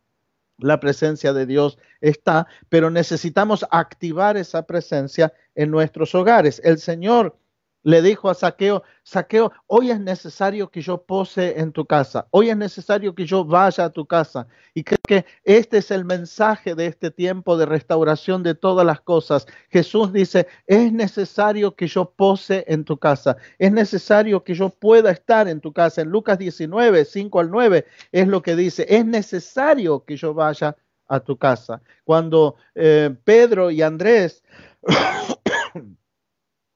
la 0.62 0.80
presencia 0.80 1.34
de 1.34 1.45
Dios 1.45 1.78
está, 2.00 2.47
pero 2.69 2.89
necesitamos 2.89 3.65
activar 3.71 4.38
esa 4.38 4.65
presencia 4.65 5.34
en 5.56 5.71
nuestros 5.71 6.15
hogares. 6.15 6.62
El 6.63 6.80
Señor 6.80 7.38
le 7.84 8.02
dijo 8.02 8.30
a 8.30 8.34
Saqueo, 8.34 8.84
Saqueo, 9.04 9.52
hoy 9.67 9.91
es 9.91 10.00
necesario 10.00 10.70
que 10.70 10.82
yo 10.82 11.02
pose 11.02 11.60
en 11.60 11.72
tu 11.72 11.86
casa, 11.86 12.28
hoy 12.32 12.50
es 12.50 12.58
necesario 12.58 13.15
que 13.15 13.26
yo 13.26 13.44
vaya 13.44 13.86
a 13.86 13.89
tu 13.89 14.06
casa. 14.06 14.48
Y 14.74 14.84
creo 14.84 15.00
que 15.08 15.26
este 15.44 15.78
es 15.78 15.91
el 15.91 16.06
mensaje 16.06 16.76
de 16.76 16.88
este 16.88 17.12
tiempo 17.12 17.58
de 17.58 17.65
restauración 17.65 18.44
de 18.44 18.56
todas 18.56 18.86
las 18.86 19.02
cosas. 19.02 19.48
Jesús 19.70 20.13
dice, 20.13 20.48
es 20.67 20.91
necesario 20.94 21.76
que 21.76 21.88
yo 21.88 22.12
pose 22.12 22.63
en 22.67 22.84
tu 22.84 22.98
casa, 22.98 23.38
es 23.58 23.72
necesario 23.72 24.44
que 24.44 24.54
yo 24.54 24.70
pueda 24.70 25.12
estar 25.12 25.48
en 25.48 25.60
tu 25.60 25.74
casa. 25.74 26.02
En 26.02 26.10
Lucas 26.10 26.38
19, 26.38 27.06
5 27.06 27.39
al 27.39 27.50
9 27.50 27.86
es 28.12 28.28
lo 28.28 28.41
que 28.41 28.56
dice, 28.56 28.86
es 28.89 29.06
necesario 29.06 30.04
que 30.06 30.17
yo 30.17 30.34
vaya 30.34 30.76
a 31.08 31.20
tu 31.20 31.38
casa. 31.38 31.82
Cuando 32.06 32.56
eh, 32.74 33.13
Pedro 33.26 33.70
y 33.70 33.82
Andrés 33.82 34.44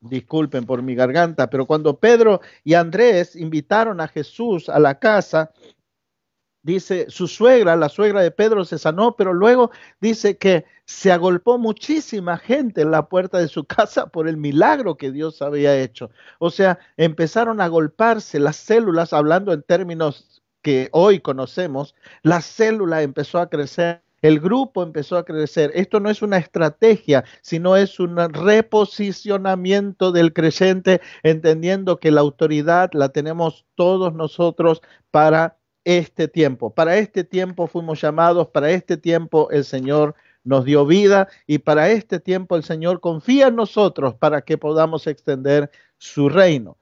disculpen 0.10 0.66
por 0.66 0.82
mi 0.82 0.96
garganta, 0.96 1.50
pero 1.50 1.66
cuando 1.66 2.00
Pedro 2.00 2.42
y 2.64 2.74
Andrés 2.74 3.36
invitaron 3.36 4.02
a 4.02 4.08
Jesús 4.08 4.70
a 4.70 4.80
la 4.80 5.00
casa, 5.00 5.52
dice, 6.66 7.06
su 7.10 7.28
suegra, 7.28 7.76
la 7.76 7.90
suegra 7.90 8.22
de 8.22 8.32
Pedro 8.32 8.66
se 8.66 8.80
sanó, 8.80 9.16
pero 9.16 9.34
luego 9.34 9.72
dice 10.02 10.38
que 10.38 10.66
se 10.86 11.12
agolpó 11.12 11.58
muchísima 11.58 12.38
gente 12.38 12.82
en 12.82 12.92
la 12.92 13.08
puerta 13.08 13.38
de 13.38 13.48
su 13.48 13.66
casa 13.68 14.08
por 14.08 14.28
el 14.28 14.38
milagro 14.38 14.98
que 14.98 15.12
Dios 15.12 15.42
había 15.42 15.78
hecho. 15.78 16.10
O 16.40 16.50
sea, 16.50 16.80
empezaron 16.98 17.62
a 17.62 17.66
agolparse 17.66 18.40
las 18.40 18.56
células, 18.56 19.14
hablando 19.14 19.54
en 19.54 19.64
términos 19.64 20.42
que 20.64 20.90
hoy 20.92 21.20
conocemos, 21.20 21.94
la 22.24 22.42
célula 22.42 23.04
empezó 23.04 23.38
a 23.38 23.50
crecer 23.50 24.05
el 24.26 24.40
grupo 24.40 24.82
empezó 24.82 25.18
a 25.18 25.24
crecer. 25.24 25.72
Esto 25.76 26.00
no 26.00 26.10
es 26.10 26.24
una 26.24 26.38
estrategia, 26.38 27.26
sino 27.44 27.76
es 27.76 28.00
un 28.00 28.18
reposicionamiento 28.18 30.12
del 30.12 30.34
creyente, 30.34 31.00
entendiendo 31.22 32.00
que 32.00 32.10
la 32.10 32.22
autoridad 32.22 32.90
la 32.94 33.10
tenemos 33.10 33.66
todos 33.76 34.16
nosotros 34.16 34.82
para 35.12 35.60
este 35.84 36.28
tiempo. 36.28 36.74
Para 36.74 36.98
este 36.98 37.24
tiempo 37.24 37.68
fuimos 37.68 38.02
llamados, 38.02 38.48
para 38.48 38.72
este 38.72 38.98
tiempo 38.98 39.50
el 39.52 39.64
Señor 39.64 40.16
nos 40.44 40.66
dio 40.66 40.88
vida 40.88 41.28
y 41.46 41.60
para 41.60 41.90
este 41.90 42.20
tiempo 42.20 42.56
el 42.56 42.64
Señor 42.64 43.02
confía 43.02 43.48
en 43.48 43.56
nosotros 43.56 44.16
para 44.16 44.42
que 44.42 44.58
podamos 44.58 45.06
extender 45.06 45.70
su 46.00 46.30
reino. 46.30 46.80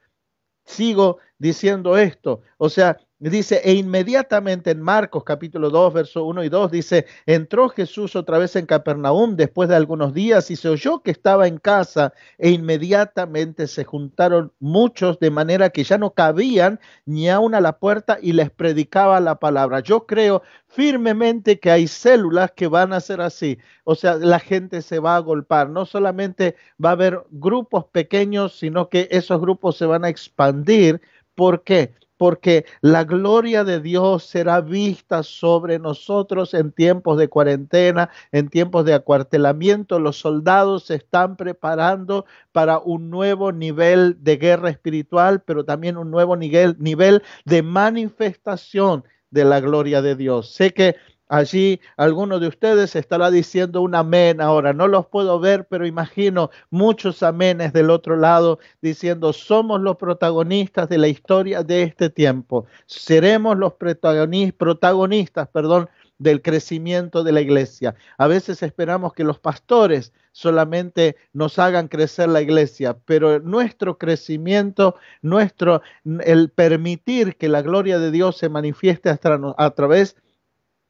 Sigo 0.64 1.18
diciendo 1.36 1.98
esto, 1.98 2.40
o 2.56 2.70
sea, 2.70 2.96
Dice, 3.20 3.60
e 3.64 3.74
inmediatamente 3.74 4.72
en 4.72 4.82
Marcos 4.82 5.22
capítulo 5.22 5.70
2, 5.70 5.94
verso 5.94 6.24
1 6.24 6.44
y 6.44 6.48
2, 6.48 6.70
dice, 6.70 7.06
entró 7.26 7.68
Jesús 7.68 8.16
otra 8.16 8.38
vez 8.38 8.56
en 8.56 8.66
Capernaum 8.66 9.36
después 9.36 9.68
de 9.68 9.76
algunos 9.76 10.12
días 10.12 10.50
y 10.50 10.56
se 10.56 10.68
oyó 10.68 11.00
que 11.00 11.12
estaba 11.12 11.46
en 11.46 11.58
casa 11.58 12.12
e 12.38 12.50
inmediatamente 12.50 13.68
se 13.68 13.84
juntaron 13.84 14.52
muchos 14.58 15.20
de 15.20 15.30
manera 15.30 15.70
que 15.70 15.84
ya 15.84 15.96
no 15.96 16.10
cabían 16.12 16.80
ni 17.06 17.30
aún 17.30 17.54
a 17.54 17.60
la 17.60 17.78
puerta 17.78 18.18
y 18.20 18.32
les 18.32 18.50
predicaba 18.50 19.20
la 19.20 19.36
palabra. 19.36 19.78
Yo 19.78 20.06
creo 20.06 20.42
firmemente 20.66 21.60
que 21.60 21.70
hay 21.70 21.86
células 21.86 22.50
que 22.50 22.66
van 22.66 22.92
a 22.92 23.00
ser 23.00 23.20
así. 23.20 23.58
O 23.84 23.94
sea, 23.94 24.16
la 24.16 24.40
gente 24.40 24.82
se 24.82 24.98
va 24.98 25.14
a 25.14 25.20
golpar. 25.20 25.70
No 25.70 25.86
solamente 25.86 26.56
va 26.84 26.90
a 26.90 26.92
haber 26.92 27.22
grupos 27.30 27.84
pequeños, 27.86 28.58
sino 28.58 28.88
que 28.88 29.06
esos 29.12 29.40
grupos 29.40 29.76
se 29.76 29.86
van 29.86 30.04
a 30.04 30.08
expandir. 30.08 31.00
¿Por 31.36 31.62
qué? 31.62 31.94
Porque 32.16 32.64
la 32.80 33.04
gloria 33.04 33.64
de 33.64 33.80
Dios 33.80 34.24
será 34.24 34.60
vista 34.60 35.22
sobre 35.22 35.78
nosotros 35.78 36.54
en 36.54 36.72
tiempos 36.72 37.18
de 37.18 37.28
cuarentena, 37.28 38.10
en 38.32 38.48
tiempos 38.48 38.84
de 38.84 38.94
acuartelamiento. 38.94 39.98
Los 39.98 40.18
soldados 40.18 40.84
se 40.84 40.94
están 40.94 41.36
preparando 41.36 42.24
para 42.52 42.78
un 42.78 43.10
nuevo 43.10 43.52
nivel 43.52 44.16
de 44.22 44.36
guerra 44.36 44.70
espiritual, 44.70 45.42
pero 45.42 45.64
también 45.64 45.96
un 45.96 46.10
nuevo 46.10 46.36
nivel, 46.36 47.22
de 47.44 47.62
manifestación 47.62 49.04
de 49.30 49.44
la 49.44 49.60
gloria 49.60 50.00
de 50.00 50.14
Dios. 50.14 50.52
Sé 50.52 50.72
que 50.72 50.96
Allí 51.28 51.80
alguno 51.96 52.38
de 52.38 52.48
ustedes 52.48 52.94
estará 52.96 53.30
diciendo 53.30 53.80
un 53.80 53.94
amén 53.94 54.40
ahora. 54.40 54.72
No 54.74 54.88
los 54.88 55.06
puedo 55.06 55.40
ver, 55.40 55.66
pero 55.66 55.86
imagino 55.86 56.50
muchos 56.70 57.22
amenes 57.22 57.72
del 57.72 57.90
otro 57.90 58.16
lado 58.16 58.58
diciendo, 58.82 59.32
somos 59.32 59.80
los 59.80 59.96
protagonistas 59.96 60.88
de 60.88 60.98
la 60.98 61.08
historia 61.08 61.62
de 61.62 61.82
este 61.82 62.10
tiempo. 62.10 62.66
Seremos 62.86 63.56
los 63.56 63.72
protagonistas, 63.74 65.48
perdón, 65.48 65.88
del 66.18 66.42
crecimiento 66.42 67.24
de 67.24 67.32
la 67.32 67.40
iglesia. 67.40 67.94
A 68.18 68.26
veces 68.26 68.62
esperamos 68.62 69.14
que 69.14 69.24
los 69.24 69.38
pastores 69.38 70.12
solamente 70.32 71.16
nos 71.32 71.58
hagan 71.58 71.88
crecer 71.88 72.28
la 72.28 72.42
iglesia, 72.42 72.96
pero 73.04 73.40
nuestro 73.40 73.98
crecimiento, 73.98 74.96
nuestro 75.22 75.82
el 76.24 76.50
permitir 76.50 77.36
que 77.36 77.48
la 77.48 77.62
gloria 77.62 77.98
de 77.98 78.10
Dios 78.10 78.36
se 78.36 78.48
manifieste 78.48 79.10
a 79.10 79.16
través 79.16 80.16
de 80.16 80.24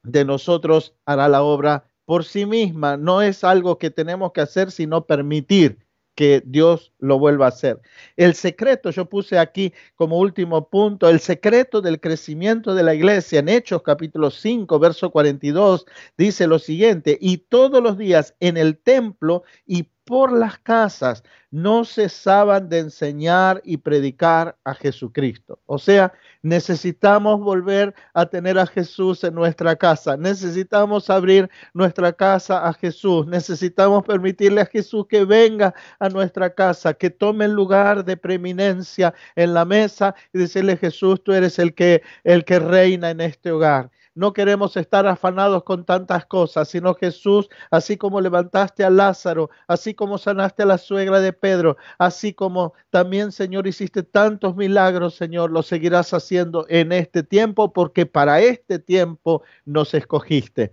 nosotros 0.04 0.94
hará 1.06 1.28
la 1.28 1.42
obra 1.42 1.90
por 2.04 2.24
sí 2.24 2.46
misma, 2.46 2.96
no 2.96 3.22
es 3.22 3.44
algo 3.44 3.78
que 3.78 3.90
tenemos 3.90 4.32
que 4.32 4.42
hacer, 4.42 4.70
sino 4.70 5.06
permitir 5.06 5.78
que 6.14 6.42
Dios 6.44 6.92
lo 6.98 7.18
vuelva 7.18 7.46
a 7.46 7.48
hacer. 7.48 7.80
El 8.16 8.34
secreto, 8.34 8.90
yo 8.90 9.08
puse 9.08 9.38
aquí 9.38 9.72
como 9.96 10.18
último 10.18 10.68
punto, 10.68 11.08
el 11.08 11.20
secreto 11.20 11.80
del 11.80 12.00
crecimiento 12.00 12.74
de 12.74 12.82
la 12.82 12.94
iglesia 12.94 13.40
en 13.40 13.48
Hechos 13.48 13.82
capítulo 13.82 14.30
5, 14.30 14.78
verso 14.78 15.10
42, 15.10 15.86
dice 16.16 16.46
lo 16.46 16.58
siguiente, 16.58 17.18
y 17.20 17.38
todos 17.38 17.82
los 17.82 17.98
días 17.98 18.36
en 18.40 18.56
el 18.56 18.78
templo 18.78 19.42
y 19.66 19.88
por 20.04 20.32
las 20.32 20.58
casas 20.58 21.22
no 21.50 21.84
cesaban 21.84 22.68
de 22.68 22.80
enseñar 22.80 23.60
y 23.64 23.76
predicar 23.76 24.56
a 24.64 24.74
Jesucristo. 24.74 25.60
O 25.66 25.78
sea, 25.78 26.12
necesitamos 26.42 27.40
volver 27.40 27.94
a 28.12 28.26
tener 28.26 28.58
a 28.58 28.66
Jesús 28.66 29.22
en 29.24 29.34
nuestra 29.34 29.76
casa. 29.76 30.16
Necesitamos 30.16 31.10
abrir 31.10 31.48
nuestra 31.72 32.12
casa 32.12 32.66
a 32.66 32.72
Jesús. 32.72 33.26
Necesitamos 33.26 34.04
permitirle 34.04 34.62
a 34.62 34.66
Jesús 34.66 35.06
que 35.08 35.24
venga 35.24 35.74
a 36.00 36.08
nuestra 36.08 36.52
casa, 36.52 36.92
que 36.94 37.10
tome 37.10 37.44
el 37.44 37.52
lugar 37.52 38.04
de 38.04 38.16
preeminencia 38.16 39.14
en 39.36 39.54
la 39.54 39.64
mesa 39.64 40.14
y 40.32 40.38
decirle, 40.38 40.76
Jesús, 40.76 41.22
tú 41.22 41.32
eres 41.32 41.58
el 41.58 41.74
que, 41.74 42.02
el 42.24 42.44
que 42.44 42.58
reina 42.58 43.10
en 43.10 43.20
este 43.20 43.52
hogar 43.52 43.90
no 44.14 44.32
queremos 44.32 44.76
estar 44.76 45.06
afanados 45.06 45.64
con 45.64 45.84
tantas 45.84 46.26
cosas, 46.26 46.68
sino 46.68 46.94
Jesús, 46.94 47.48
así 47.70 47.96
como 47.96 48.20
levantaste 48.20 48.84
a 48.84 48.90
Lázaro, 48.90 49.50
así 49.66 49.94
como 49.94 50.18
sanaste 50.18 50.62
a 50.62 50.66
la 50.66 50.78
suegra 50.78 51.20
de 51.20 51.32
Pedro, 51.32 51.76
así 51.98 52.32
como 52.32 52.74
también, 52.90 53.32
Señor, 53.32 53.66
hiciste 53.66 54.02
tantos 54.02 54.56
milagros, 54.56 55.14
Señor, 55.14 55.50
lo 55.50 55.62
seguirás 55.62 56.14
haciendo 56.14 56.66
en 56.68 56.92
este 56.92 57.22
tiempo, 57.22 57.72
porque 57.72 58.06
para 58.06 58.40
este 58.40 58.78
tiempo 58.78 59.42
nos 59.64 59.94
escogiste 59.94 60.72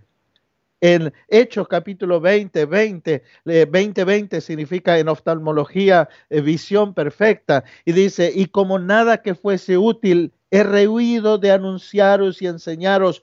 en 0.82 1.14
Hechos 1.28 1.68
capítulo 1.68 2.20
20, 2.20 2.66
20, 2.66 3.22
20, 3.44 4.04
20 4.04 4.40
significa 4.40 4.98
en 4.98 5.08
oftalmología 5.08 6.08
eh, 6.28 6.40
visión 6.40 6.92
perfecta. 6.92 7.62
Y 7.84 7.92
dice, 7.92 8.32
y 8.34 8.46
como 8.46 8.80
nada 8.80 9.22
que 9.22 9.36
fuese 9.36 9.78
útil, 9.78 10.32
he 10.50 10.64
rehuido 10.64 11.38
de 11.38 11.52
anunciaros 11.52 12.42
y 12.42 12.48
enseñaros 12.48 13.22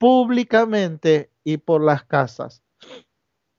públicamente 0.00 1.30
y 1.44 1.58
por 1.58 1.84
las 1.84 2.04
casas. 2.04 2.62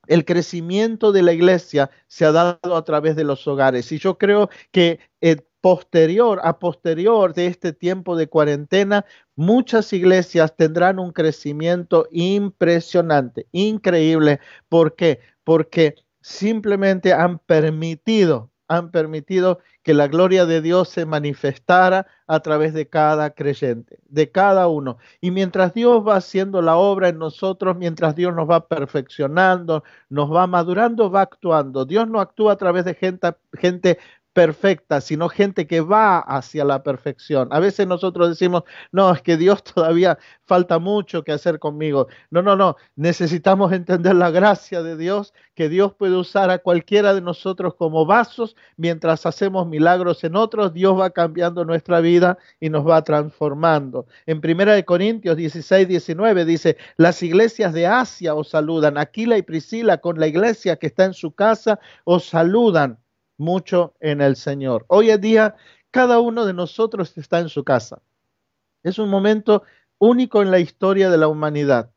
El 0.08 0.24
crecimiento 0.24 1.12
de 1.12 1.22
la 1.22 1.32
iglesia 1.32 1.88
se 2.08 2.24
ha 2.24 2.32
dado 2.32 2.76
a 2.76 2.84
través 2.84 3.14
de 3.14 3.22
los 3.22 3.46
hogares 3.46 3.92
y 3.92 3.98
yo 3.98 4.18
creo 4.18 4.50
que 4.72 4.98
eh, 5.20 5.36
posterior 5.60 6.40
a 6.42 6.58
posterior 6.58 7.32
de 7.32 7.46
este 7.46 7.72
tiempo 7.72 8.16
de 8.16 8.26
cuarentena, 8.26 9.06
muchas 9.36 9.92
iglesias 9.92 10.56
tendrán 10.56 10.98
un 10.98 11.12
crecimiento 11.12 12.08
impresionante, 12.10 13.46
increíble. 13.52 14.40
¿Por 14.68 14.96
qué? 14.96 15.20
Porque 15.44 15.94
simplemente 16.20 17.12
han 17.12 17.38
permitido 17.38 18.51
han 18.68 18.90
permitido 18.90 19.60
que 19.82 19.94
la 19.94 20.08
gloria 20.08 20.46
de 20.46 20.62
Dios 20.62 20.88
se 20.88 21.06
manifestara 21.06 22.06
a 22.26 22.40
través 22.40 22.72
de 22.74 22.88
cada 22.88 23.30
creyente, 23.30 23.98
de 24.08 24.30
cada 24.30 24.68
uno. 24.68 24.98
Y 25.20 25.30
mientras 25.30 25.74
Dios 25.74 26.06
va 26.06 26.16
haciendo 26.16 26.62
la 26.62 26.76
obra 26.76 27.08
en 27.08 27.18
nosotros, 27.18 27.76
mientras 27.76 28.14
Dios 28.14 28.34
nos 28.34 28.48
va 28.48 28.68
perfeccionando, 28.68 29.84
nos 30.08 30.32
va 30.32 30.46
madurando, 30.46 31.10
va 31.10 31.22
actuando. 31.22 31.84
Dios 31.84 32.08
no 32.08 32.20
actúa 32.20 32.52
a 32.52 32.56
través 32.56 32.84
de 32.84 32.94
gente, 32.94 33.34
gente 33.54 33.98
perfecta, 34.32 35.00
sino 35.00 35.28
gente 35.28 35.66
que 35.66 35.80
va 35.80 36.18
hacia 36.18 36.64
la 36.64 36.82
perfección. 36.82 37.48
A 37.50 37.60
veces 37.60 37.86
nosotros 37.86 38.28
decimos, 38.28 38.64
no, 38.90 39.12
es 39.12 39.22
que 39.22 39.36
Dios 39.36 39.62
todavía 39.74 40.18
falta 40.44 40.78
mucho 40.78 41.22
que 41.22 41.32
hacer 41.32 41.58
conmigo. 41.58 42.08
No, 42.30 42.42
no, 42.42 42.56
no, 42.56 42.76
necesitamos 42.96 43.72
entender 43.72 44.14
la 44.14 44.30
gracia 44.30 44.82
de 44.82 44.96
Dios, 44.96 45.34
que 45.54 45.68
Dios 45.68 45.94
puede 45.94 46.16
usar 46.16 46.50
a 46.50 46.58
cualquiera 46.58 47.14
de 47.14 47.20
nosotros 47.20 47.74
como 47.74 48.06
vasos, 48.06 48.56
mientras 48.76 49.26
hacemos 49.26 49.66
milagros 49.66 50.24
en 50.24 50.36
otros, 50.36 50.72
Dios 50.72 50.98
va 50.98 51.10
cambiando 51.10 51.64
nuestra 51.64 52.00
vida 52.00 52.38
y 52.60 52.70
nos 52.70 52.88
va 52.88 53.02
transformando. 53.04 54.06
En 54.26 54.40
Primera 54.40 54.74
de 54.74 54.84
Corintios 54.84 55.36
16, 55.36 55.88
19 55.88 56.44
dice, 56.44 56.76
las 56.96 57.22
iglesias 57.22 57.72
de 57.72 57.86
Asia 57.86 58.34
os 58.34 58.48
saludan, 58.48 58.96
Aquila 58.98 59.36
y 59.36 59.42
Priscila 59.42 59.98
con 59.98 60.18
la 60.18 60.26
iglesia 60.26 60.76
que 60.76 60.86
está 60.86 61.04
en 61.04 61.14
su 61.14 61.34
casa 61.34 61.78
os 62.04 62.24
saludan 62.24 62.98
mucho 63.36 63.94
en 64.00 64.20
el 64.20 64.36
Señor. 64.36 64.84
Hoy 64.88 65.10
en 65.10 65.20
día, 65.20 65.56
cada 65.90 66.20
uno 66.20 66.46
de 66.46 66.54
nosotros 66.54 67.16
está 67.16 67.40
en 67.40 67.48
su 67.48 67.64
casa. 67.64 68.02
Es 68.82 68.98
un 68.98 69.08
momento 69.08 69.62
único 69.98 70.42
en 70.42 70.50
la 70.50 70.58
historia 70.58 71.10
de 71.10 71.18
la 71.18 71.28
humanidad. 71.28 71.90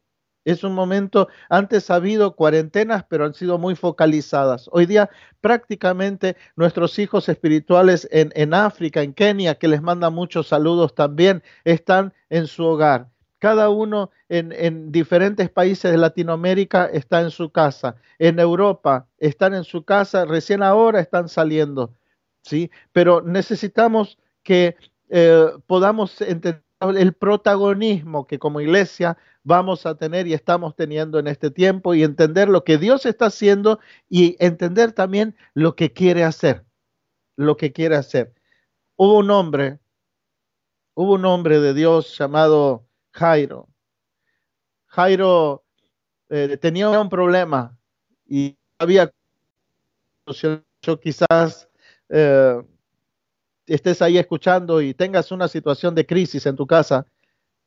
Es 0.45 0.63
un 0.63 0.73
momento, 0.75 1.27
antes 1.49 1.89
ha 1.89 1.95
habido 1.95 2.35
cuarentenas, 2.35 3.03
pero 3.09 3.25
han 3.25 3.33
sido 3.33 3.57
muy 3.57 3.75
focalizadas. 3.75 4.69
Hoy 4.71 4.85
día 4.85 5.09
prácticamente 5.41 6.37
nuestros 6.55 6.99
hijos 6.99 7.29
espirituales 7.29 8.07
en, 8.11 8.31
en 8.35 8.53
África, 8.53 9.01
en 9.01 9.13
Kenia, 9.13 9.55
que 9.55 9.67
les 9.67 9.81
manda 9.81 10.11
muchos 10.11 10.47
saludos 10.47 10.93
también, 10.93 11.41
están 11.63 12.13
en 12.29 12.45
su 12.45 12.63
hogar. 12.63 13.09
Cada 13.45 13.69
uno 13.69 14.09
en, 14.27 14.91
diferentes 14.91 15.51
países 15.51 15.91
de 15.91 15.99
Latinoamérica 15.99 16.87
está 16.87 17.21
en 17.21 17.29
su 17.29 17.51
casa. 17.51 17.95
En 18.17 18.39
Europa 18.39 19.07
están 19.19 19.53
en 19.53 19.63
su 19.63 19.85
casa, 19.85 20.25
recién 20.25 20.63
ahora 20.63 20.99
están 20.99 21.29
saliendo. 21.29 21.93
¿sí? 22.41 22.71
Pero 22.91 23.21
necesitamos 23.21 24.17
que 24.41 24.77
eh, 25.09 25.45
podamos 25.67 26.19
entender 26.21 26.63
el 26.97 27.13
protagonismo 27.13 28.25
que 28.25 28.39
como 28.39 28.61
iglesia 28.61 29.15
vamos 29.43 29.85
a 29.85 29.93
tener 29.93 30.25
y 30.25 30.33
estamos 30.33 30.75
teniendo 30.75 31.19
en 31.19 31.27
este 31.27 31.51
tiempo 31.51 31.93
y 31.93 32.01
entender 32.01 32.49
lo 32.49 32.63
que 32.63 32.79
Dios 32.79 33.05
está 33.05 33.27
haciendo 33.27 33.79
y 34.09 34.37
entender 34.39 34.91
también 34.91 35.35
lo 35.53 35.75
que 35.75 35.93
quiere 35.93 36.23
hacer, 36.23 36.65
lo 37.35 37.57
que 37.57 37.71
quiere 37.71 37.95
hacer. 37.95 38.33
Hubo 38.95 39.19
un 39.19 39.29
hombre, 39.29 39.77
hubo 40.95 41.13
un 41.13 41.25
hombre 41.25 41.59
de 41.59 41.75
Dios 41.75 42.17
llamado 42.17 42.85
Jairo. 43.15 43.69
Jairo 44.87 45.63
eh, 46.29 46.57
tenía 46.57 46.89
un 46.89 47.09
problema 47.09 47.77
y 48.27 48.57
había, 48.77 49.09
yo 50.81 50.99
quizás 50.99 51.69
eh, 52.09 52.61
estés 53.67 54.01
ahí 54.01 54.17
escuchando 54.17 54.81
y 54.81 54.93
tengas 54.93 55.31
una 55.31 55.47
situación 55.47 55.95
de 55.95 56.05
crisis 56.05 56.45
en 56.45 56.57
tu 56.57 56.67
casa. 56.67 57.07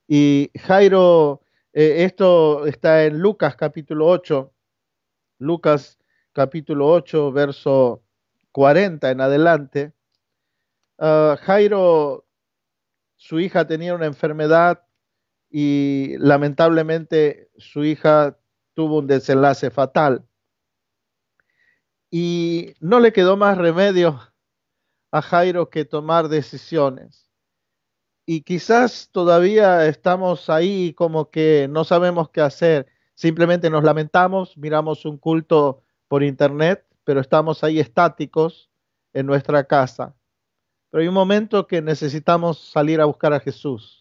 Y 0.06 0.50
Jairo, 0.60 1.40
eh, 1.72 2.04
esto 2.04 2.66
está 2.66 3.04
en 3.04 3.18
Lucas 3.18 3.56
capítulo 3.56 4.06
8, 4.06 4.52
Lucas 5.38 5.98
capítulo 6.34 6.88
8, 6.88 7.32
verso 7.32 8.02
40 8.52 9.10
en 9.10 9.20
adelante. 9.22 9.92
Ah, 10.98 11.38
Jairo, 11.40 12.26
su 13.16 13.40
hija 13.40 13.66
tenía 13.66 13.94
una 13.94 14.06
enfermedad 14.06 14.87
y 15.50 16.16
lamentablemente 16.18 17.50
su 17.56 17.84
hija 17.84 18.38
tuvo 18.74 18.98
un 18.98 19.06
desenlace 19.06 19.70
fatal. 19.70 20.24
Y 22.10 22.74
no 22.80 23.00
le 23.00 23.12
quedó 23.12 23.36
más 23.36 23.58
remedio 23.58 24.20
a 25.10 25.22
Jairo 25.22 25.70
que 25.70 25.84
tomar 25.84 26.28
decisiones. 26.28 27.30
Y 28.26 28.42
quizás 28.42 29.08
todavía 29.10 29.86
estamos 29.86 30.50
ahí 30.50 30.92
como 30.94 31.30
que 31.30 31.66
no 31.70 31.84
sabemos 31.84 32.30
qué 32.30 32.42
hacer. 32.42 32.86
Simplemente 33.14 33.70
nos 33.70 33.84
lamentamos, 33.84 34.56
miramos 34.56 35.04
un 35.06 35.18
culto 35.18 35.82
por 36.08 36.22
internet, 36.22 36.86
pero 37.04 37.20
estamos 37.20 37.64
ahí 37.64 37.80
estáticos 37.80 38.70
en 39.14 39.26
nuestra 39.26 39.64
casa. 39.64 40.14
Pero 40.90 41.02
hay 41.02 41.08
un 41.08 41.14
momento 41.14 41.66
que 41.66 41.82
necesitamos 41.82 42.58
salir 42.70 43.00
a 43.00 43.06
buscar 43.06 43.32
a 43.32 43.40
Jesús 43.40 43.97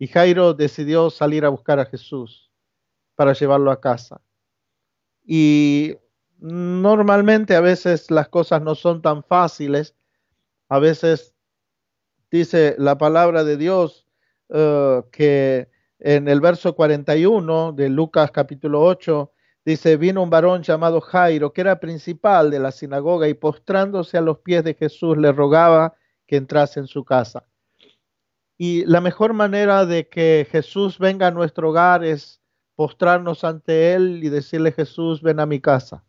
y 0.00 0.06
Jairo 0.06 0.54
decidió 0.54 1.10
salir 1.10 1.44
a 1.44 1.50
buscar 1.50 1.78
a 1.78 1.84
Jesús 1.84 2.50
para 3.16 3.34
llevarlo 3.34 3.70
a 3.70 3.82
casa. 3.82 4.22
Y 5.22 5.94
normalmente 6.38 7.54
a 7.54 7.60
veces 7.60 8.10
las 8.10 8.30
cosas 8.30 8.62
no 8.62 8.74
son 8.74 9.02
tan 9.02 9.22
fáciles. 9.22 9.94
A 10.70 10.78
veces 10.78 11.34
dice 12.30 12.76
la 12.78 12.96
palabra 12.96 13.44
de 13.44 13.58
Dios 13.58 14.06
eh, 14.48 15.02
que 15.12 15.68
en 15.98 16.28
el 16.28 16.40
verso 16.40 16.74
41 16.74 17.72
de 17.72 17.90
Lucas 17.90 18.30
capítulo 18.30 18.80
8 18.80 19.30
dice, 19.66 19.98
vino 19.98 20.22
un 20.22 20.30
varón 20.30 20.62
llamado 20.62 21.02
Jairo, 21.02 21.52
que 21.52 21.60
era 21.60 21.78
principal 21.78 22.50
de 22.50 22.58
la 22.58 22.72
sinagoga, 22.72 23.28
y 23.28 23.34
postrándose 23.34 24.16
a 24.16 24.22
los 24.22 24.38
pies 24.38 24.64
de 24.64 24.72
Jesús 24.72 25.18
le 25.18 25.30
rogaba 25.30 25.94
que 26.26 26.36
entrase 26.36 26.80
en 26.80 26.86
su 26.86 27.04
casa. 27.04 27.49
Y 28.62 28.84
la 28.84 29.00
mejor 29.00 29.32
manera 29.32 29.86
de 29.86 30.06
que 30.06 30.46
Jesús 30.50 30.98
venga 30.98 31.28
a 31.28 31.30
nuestro 31.30 31.70
hogar 31.70 32.04
es 32.04 32.42
postrarnos 32.74 33.42
ante 33.42 33.94
Él 33.94 34.20
y 34.22 34.28
decirle, 34.28 34.70
Jesús, 34.70 35.22
ven 35.22 35.40
a 35.40 35.46
mi 35.46 35.60
casa. 35.60 36.04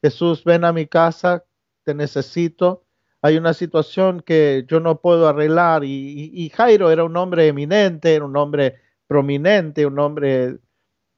Jesús, 0.00 0.44
ven 0.44 0.64
a 0.64 0.72
mi 0.72 0.86
casa, 0.86 1.44
te 1.82 1.92
necesito. 1.92 2.84
Hay 3.22 3.38
una 3.38 3.54
situación 3.54 4.20
que 4.20 4.64
yo 4.68 4.78
no 4.78 5.00
puedo 5.00 5.26
arreglar. 5.26 5.82
Y, 5.82 6.52
Jairo 6.54 6.92
era 6.92 7.02
un 7.02 7.16
hombre 7.16 7.48
eminente, 7.48 8.14
era 8.14 8.24
un 8.24 8.36
hombre 8.36 8.76
prominente, 9.08 9.84
un 9.84 9.98
hombre 9.98 10.58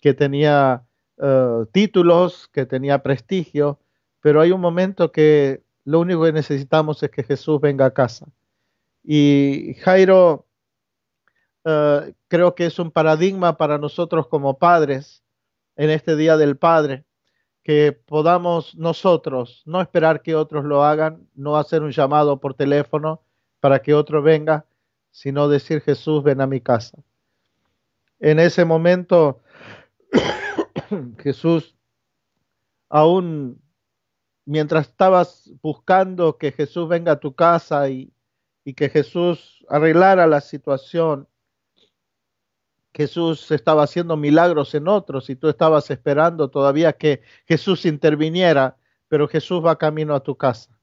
que 0.00 0.14
tenía 0.14 0.86
eh, 1.18 1.66
títulos, 1.72 2.48
que 2.48 2.64
tenía 2.64 3.02
prestigio, 3.02 3.78
pero 4.22 4.40
hay 4.40 4.52
un 4.52 4.62
momento 4.62 5.12
que 5.12 5.64
lo 5.84 6.00
único 6.00 6.24
que 6.24 6.32
necesitamos 6.32 7.02
es 7.02 7.10
que 7.10 7.24
Jesús 7.24 7.60
venga 7.60 7.84
a 7.84 7.92
casa. 7.92 8.26
Y 9.04 9.74
Jairo 9.82 10.46
eh, 11.64 12.14
creo 12.28 12.54
que 12.54 12.66
es 12.66 12.78
un 12.78 12.90
paradigma 12.90 13.56
para 13.56 13.78
nosotros 13.78 14.26
como 14.28 14.58
padres 14.58 15.22
en 15.76 15.90
este 15.90 16.16
Día 16.16 16.36
del 16.36 16.56
Padre, 16.56 17.04
que 17.62 17.92
podamos 17.92 18.74
nosotros 18.74 19.62
no 19.66 19.80
esperar 19.80 20.22
que 20.22 20.34
otros 20.34 20.64
lo 20.64 20.84
hagan, 20.84 21.28
no 21.34 21.56
hacer 21.56 21.82
un 21.82 21.92
llamado 21.92 22.40
por 22.40 22.54
teléfono 22.54 23.22
para 23.60 23.80
que 23.80 23.94
otro 23.94 24.22
venga, 24.22 24.66
sino 25.10 25.48
decir 25.48 25.80
Jesús, 25.82 26.22
ven 26.22 26.40
a 26.40 26.46
mi 26.46 26.60
casa. 26.60 26.98
En 28.18 28.40
ese 28.40 28.64
momento, 28.64 29.40
Jesús, 31.18 31.76
aún 32.88 33.60
mientras 34.44 34.88
estabas 34.88 35.50
buscando 35.62 36.36
que 36.36 36.52
Jesús 36.52 36.88
venga 36.88 37.12
a 37.12 37.20
tu 37.20 37.34
casa 37.34 37.88
y, 37.88 38.12
y 38.64 38.74
que 38.74 38.88
Jesús 38.88 39.64
arreglara 39.68 40.26
la 40.26 40.40
situación, 40.40 41.28
Jesús 42.94 43.50
estaba 43.50 43.84
haciendo 43.84 44.16
milagros 44.16 44.74
en 44.74 44.86
otros 44.86 45.30
y 45.30 45.36
tú 45.36 45.48
estabas 45.48 45.90
esperando 45.90 46.50
todavía 46.50 46.92
que 46.92 47.22
Jesús 47.46 47.86
interviniera, 47.86 48.76
pero 49.08 49.28
Jesús 49.28 49.64
va 49.64 49.78
camino 49.78 50.14
a 50.14 50.22
tu 50.22 50.36
casa. 50.36 50.78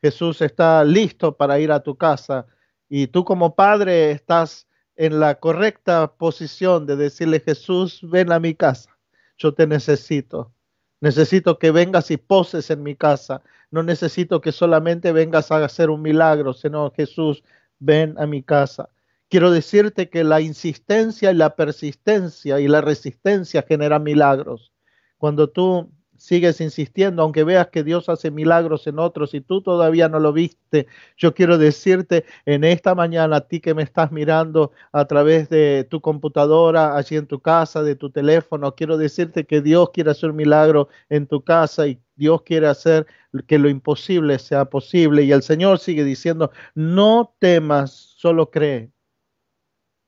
Jesús 0.00 0.40
está 0.40 0.84
listo 0.84 1.36
para 1.36 1.58
ir 1.58 1.72
a 1.72 1.82
tu 1.82 1.96
casa 1.96 2.46
y 2.88 3.08
tú 3.08 3.24
como 3.24 3.54
padre 3.54 4.12
estás 4.12 4.68
en 4.96 5.18
la 5.18 5.36
correcta 5.40 6.12
posición 6.14 6.86
de 6.86 6.96
decirle, 6.96 7.40
Jesús, 7.40 8.00
ven 8.02 8.30
a 8.30 8.38
mi 8.38 8.54
casa, 8.54 8.96
yo 9.36 9.54
te 9.54 9.66
necesito. 9.66 10.52
Necesito 11.00 11.58
que 11.58 11.72
vengas 11.72 12.12
y 12.12 12.16
poses 12.16 12.70
en 12.70 12.84
mi 12.84 12.94
casa. 12.94 13.42
No 13.72 13.82
necesito 13.82 14.40
que 14.40 14.52
solamente 14.52 15.10
vengas 15.10 15.50
a 15.50 15.64
hacer 15.64 15.90
un 15.90 16.02
milagro, 16.02 16.52
sino 16.52 16.92
Jesús, 16.92 17.42
ven 17.80 18.14
a 18.18 18.26
mi 18.26 18.44
casa 18.44 18.88
quiero 19.32 19.50
decirte 19.50 20.10
que 20.10 20.24
la 20.24 20.42
insistencia 20.42 21.30
y 21.30 21.34
la 21.34 21.56
persistencia 21.56 22.60
y 22.60 22.68
la 22.68 22.82
resistencia 22.82 23.64
generan 23.66 24.02
milagros. 24.02 24.74
Cuando 25.16 25.48
tú 25.48 25.90
sigues 26.18 26.60
insistiendo, 26.60 27.22
aunque 27.22 27.42
veas 27.42 27.68
que 27.68 27.82
Dios 27.82 28.10
hace 28.10 28.30
milagros 28.30 28.86
en 28.86 28.98
otros 28.98 29.32
y 29.32 29.40
tú 29.40 29.62
todavía 29.62 30.10
no 30.10 30.20
lo 30.20 30.34
viste, 30.34 30.86
yo 31.16 31.32
quiero 31.32 31.56
decirte 31.56 32.26
en 32.44 32.62
esta 32.62 32.94
mañana 32.94 33.36
a 33.36 33.40
ti 33.48 33.60
que 33.60 33.72
me 33.72 33.82
estás 33.82 34.12
mirando 34.12 34.72
a 34.92 35.06
través 35.06 35.48
de 35.48 35.86
tu 35.88 36.02
computadora, 36.02 36.94
allí 36.98 37.16
en 37.16 37.26
tu 37.26 37.40
casa, 37.40 37.82
de 37.82 37.96
tu 37.96 38.10
teléfono, 38.10 38.74
quiero 38.74 38.98
decirte 38.98 39.46
que 39.46 39.62
Dios 39.62 39.92
quiere 39.94 40.10
hacer 40.10 40.28
un 40.28 40.36
milagro 40.36 40.90
en 41.08 41.26
tu 41.26 41.42
casa 41.42 41.86
y 41.86 41.98
Dios 42.16 42.42
quiere 42.42 42.66
hacer 42.66 43.06
que 43.46 43.58
lo 43.58 43.70
imposible 43.70 44.38
sea 44.38 44.66
posible. 44.66 45.22
Y 45.22 45.32
el 45.32 45.42
Señor 45.42 45.78
sigue 45.78 46.04
diciendo, 46.04 46.50
no 46.74 47.34
temas, 47.40 47.92
solo 47.92 48.50
cree 48.50 48.92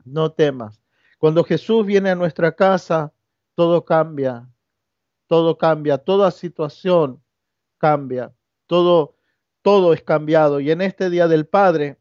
no 0.05 0.33
temas. 0.33 0.81
Cuando 1.19 1.45
Jesús 1.45 1.87
viene 1.87 2.11
a 2.11 2.15
nuestra 2.15 2.53
casa, 2.53 3.13
todo 3.55 3.85
cambia, 3.85 4.49
todo 5.27 5.57
cambia, 5.59 5.99
toda 5.99 6.31
situación 6.31 7.23
cambia, 7.79 8.33
todo, 8.67 9.17
todo 9.63 9.93
es 9.93 10.03
cambiado. 10.03 10.61
Y 10.61 10.71
en 10.71 10.81
este 10.81 11.11
Día 11.11 11.29
del 11.29 11.47
Padre, 11.47 11.99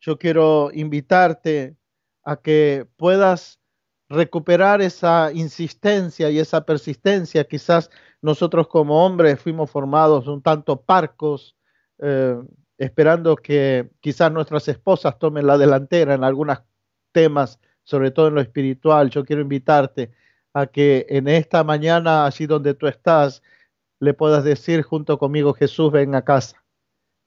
yo 0.00 0.18
quiero 0.18 0.70
invitarte 0.72 1.76
a 2.24 2.36
que 2.36 2.88
puedas 2.96 3.60
recuperar 4.08 4.82
esa 4.82 5.30
insistencia 5.32 6.30
y 6.30 6.38
esa 6.38 6.64
persistencia. 6.66 7.44
Quizás 7.44 7.90
nosotros 8.20 8.68
como 8.68 9.04
hombres 9.04 9.40
fuimos 9.40 9.70
formados 9.70 10.26
un 10.26 10.42
tanto 10.42 10.82
parcos, 10.82 11.56
eh, 11.98 12.36
esperando 12.78 13.36
que 13.36 13.90
quizás 14.00 14.30
nuestras 14.32 14.68
esposas 14.68 15.18
tomen 15.18 15.46
la 15.46 15.56
delantera 15.56 16.14
en 16.14 16.24
algunas 16.24 16.62
temas, 17.12 17.60
sobre 17.84 18.10
todo 18.10 18.28
en 18.28 18.34
lo 18.34 18.40
espiritual, 18.40 19.10
yo 19.10 19.24
quiero 19.24 19.42
invitarte 19.42 20.12
a 20.54 20.66
que 20.66 21.06
en 21.08 21.28
esta 21.28 21.64
mañana, 21.64 22.26
allí 22.26 22.46
donde 22.46 22.74
tú 22.74 22.86
estás, 22.86 23.42
le 24.00 24.14
puedas 24.14 24.44
decir 24.44 24.82
junto 24.82 25.18
conmigo, 25.18 25.54
Jesús, 25.54 25.92
ven 25.92 26.14
a 26.14 26.22
casa, 26.24 26.64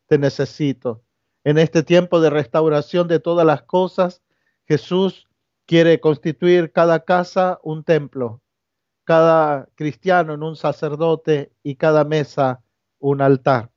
te 0.07 0.17
necesito. 0.17 1.03
En 1.43 1.57
este 1.57 1.83
tiempo 1.83 2.19
de 2.19 2.29
restauración 2.29 3.07
de 3.07 3.19
todas 3.19 3.45
las 3.45 3.63
cosas, 3.63 4.21
Jesús 4.67 5.27
quiere 5.65 5.99
constituir 5.99 6.71
cada 6.71 6.99
casa 7.05 7.59
un 7.63 7.83
templo, 7.83 8.41
cada 9.03 9.69
cristiano 9.75 10.33
en 10.33 10.43
un 10.43 10.55
sacerdote 10.55 11.51
y 11.63 11.75
cada 11.75 12.03
mesa 12.03 12.63
un 12.99 13.21
altar. 13.21 13.71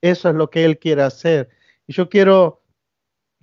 Eso 0.00 0.28
es 0.28 0.34
lo 0.34 0.50
que 0.50 0.64
Él 0.64 0.78
quiere 0.78 1.02
hacer. 1.02 1.50
Y 1.86 1.92
yo 1.92 2.08
quiero 2.08 2.59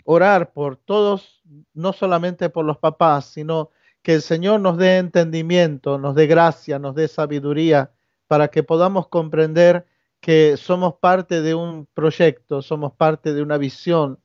orar 0.10 0.54
por 0.54 0.78
todos, 0.78 1.42
no 1.74 1.92
solamente 1.92 2.50
por 2.50 2.64
los 2.64 2.78
papás, 2.78 3.26
sino 3.26 3.72
que 4.02 4.14
el 4.14 4.22
Señor 4.22 4.62
nos 4.62 4.78
dé 4.78 5.00
entendimiento, 5.00 5.98
nos 5.98 6.16
dé 6.16 6.28
gracia, 6.28 6.80
nos 6.80 6.96
dé 6.96 7.10
sabiduría 7.10 7.92
para 8.26 8.48
que 8.48 8.64
podamos 8.64 9.10
comprender 9.10 9.86
que 10.22 10.56
somos 10.56 10.96
parte 11.02 11.42
de 11.42 11.56
un 11.56 11.88
proyecto, 11.94 12.62
somos 12.62 12.94
parte 12.94 13.34
de 13.34 13.42
una 13.42 13.58
visión 13.58 14.18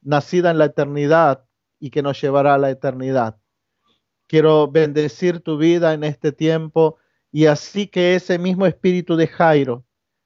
nacida 0.00 0.50
en 0.50 0.56
la 0.56 0.64
eternidad 0.64 1.44
y 1.78 1.90
que 1.90 2.00
nos 2.00 2.18
llevará 2.18 2.54
a 2.54 2.58
la 2.58 2.70
eternidad. 2.70 3.36
Quiero 4.28 4.66
bendecir 4.68 5.40
tu 5.40 5.58
vida 5.58 5.92
en 5.92 6.04
este 6.04 6.32
tiempo 6.32 6.96
y 7.30 7.44
así 7.44 7.86
que 7.86 8.14
ese 8.14 8.38
mismo 8.38 8.64
espíritu 8.64 9.14
de 9.14 9.26
Jairo, 9.26 9.84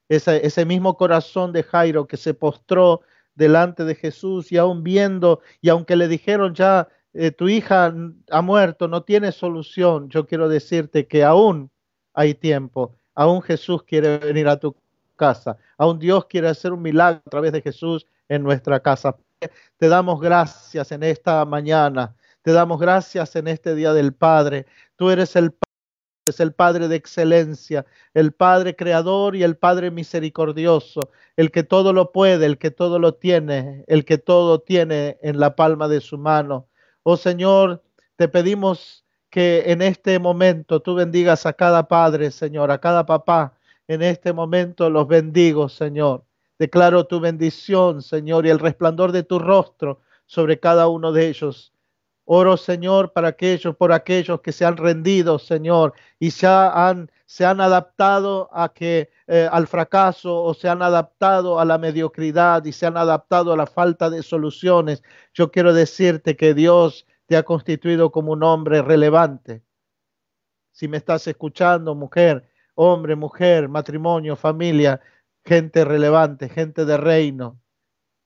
ese, 0.09 0.47
ese 0.47 0.65
mismo 0.65 0.97
corazón 0.97 1.53
de 1.53 1.65
Jairo 1.65 2.07
que 2.07 2.17
se 2.17 2.35
postró 2.35 3.01
delante 3.35 3.85
de 3.85 3.95
Jesús 3.95 4.53
y 4.53 4.59
aún 4.59 4.83
viendo, 4.83 5.41
y 5.61 5.69
aunque 5.69 5.97
le 5.97 6.09
dijeron 6.09 6.55
ya, 6.55 6.89
eh, 7.15 7.31
tu 7.31 7.49
hija 7.49 7.95
ha 8.31 8.43
muerto, 8.43 8.89
no 8.89 9.03
tiene 9.03 9.33
solución, 9.33 10.09
yo 10.09 10.27
quiero 10.27 10.49
decirte 10.49 11.07
que 11.07 11.25
aún 11.25 11.71
hay 12.15 12.35
tiempo, 12.35 12.95
aún 13.15 13.43
Jesús 13.43 13.83
quiere 13.83 14.19
venir 14.19 14.49
a 14.49 14.59
tu 14.59 14.77
casa, 15.17 15.57
aún 15.77 15.99
Dios 15.99 16.27
quiere 16.27 16.49
hacer 16.49 16.73
un 16.73 16.83
milagro 16.83 17.23
a 17.27 17.31
través 17.31 17.53
de 17.53 17.63
Jesús 17.63 18.07
en 18.29 18.43
nuestra 18.43 18.81
casa. 18.81 19.17
Te 19.77 19.89
damos 19.89 20.21
gracias 20.21 20.93
en 20.93 21.03
esta 21.03 21.45
mañana, 21.45 22.15
te 22.43 22.53
damos 22.53 22.81
gracias 22.81 23.37
en 23.37 23.49
este 23.49 23.75
día 23.75 23.93
del 23.93 24.15
Padre. 24.15 24.67
Tú 24.97 25.11
eres 25.11 25.37
el 25.37 25.53
es 26.27 26.41
el 26.41 26.53
Padre 26.53 26.89
de 26.89 26.97
excelencia, 26.97 27.85
el 28.15 28.33
Padre 28.33 28.77
creador 28.77 29.35
y 29.35 29.43
el 29.43 29.57
Padre 29.57 29.91
misericordioso, 29.91 31.11
el 31.37 31.51
que 31.51 31.65
todo 31.65 31.93
lo 31.93 32.13
puede, 32.13 32.47
el 32.47 32.59
que 32.59 32.71
todo 32.71 32.99
lo 32.99 33.15
tiene, 33.15 33.85
el 33.89 34.05
que 34.05 34.19
todo 34.19 34.61
tiene 34.61 35.19
en 35.23 35.41
la 35.41 35.57
palma 35.57 35.89
de 35.89 36.01
su 36.01 36.19
mano. 36.19 36.69
Oh 37.03 37.17
Señor, 37.17 37.83
te 38.17 38.29
pedimos 38.29 39.05
que 39.31 39.65
en 39.67 39.83
este 39.83 40.19
momento 40.19 40.81
tú 40.81 40.95
bendigas 40.95 41.47
a 41.47 41.55
cada 41.55 41.89
padre, 41.89 42.31
Señor, 42.31 42.71
a 42.71 42.79
cada 42.79 43.05
papá. 43.05 43.59
En 43.89 44.03
este 44.03 44.33
momento 44.33 44.91
los 44.91 45.09
bendigo, 45.09 45.69
Señor. 45.69 46.25
Declaro 46.59 47.07
tu 47.07 47.19
bendición, 47.19 48.03
Señor, 48.03 48.47
y 48.47 48.51
el 48.51 48.61
resplandor 48.61 49.11
de 49.11 49.25
tu 49.25 49.41
rostro 49.41 50.01
sobre 50.27 50.61
cada 50.61 50.87
uno 50.87 51.11
de 51.11 51.29
ellos. 51.29 51.73
Oro, 52.25 52.57
Señor, 52.57 53.13
para 53.13 53.29
aquellos, 53.29 53.77
por 53.77 53.93
aquellos 53.93 54.41
que 54.41 54.53
se 54.53 54.65
han 54.65 54.77
rendido, 54.77 55.39
Señor, 55.39 55.95
y 56.21 56.31
ya 56.31 56.89
han, 56.89 57.11
se 57.27 57.45
han 57.45 57.61
adaptado 57.61 58.49
a 58.53 58.73
que, 58.73 59.11
eh, 59.27 59.49
al 59.51 59.67
fracaso 59.67 60.43
o 60.43 60.55
se 60.55 60.69
han 60.69 60.83
adaptado 60.83 61.59
a 61.59 61.65
la 61.65 61.79
mediocridad 61.79 62.65
y 62.65 62.73
se 62.73 62.87
han 62.87 62.97
adaptado 62.97 63.53
a 63.53 63.57
la 63.57 63.67
falta 63.67 64.09
de 64.09 64.23
soluciones. 64.23 65.03
Yo 65.35 65.51
quiero 65.51 65.75
decirte 65.75 66.37
que 66.37 66.55
Dios 66.55 67.07
te 67.27 67.37
ha 67.37 67.43
constituido 67.43 68.13
como 68.13 68.33
un 68.33 68.45
hombre 68.45 68.83
relevante. 68.83 69.63
Si 70.71 70.89
me 70.89 70.99
estás 70.99 71.27
escuchando, 71.27 71.95
mujer, 71.95 72.49
hombre, 72.75 73.17
mujer, 73.17 73.69
matrimonio, 73.69 74.37
familia, 74.37 75.01
gente 75.45 75.85
relevante, 75.85 76.49
gente 76.49 76.85
de 76.85 76.97
reino, 76.97 77.61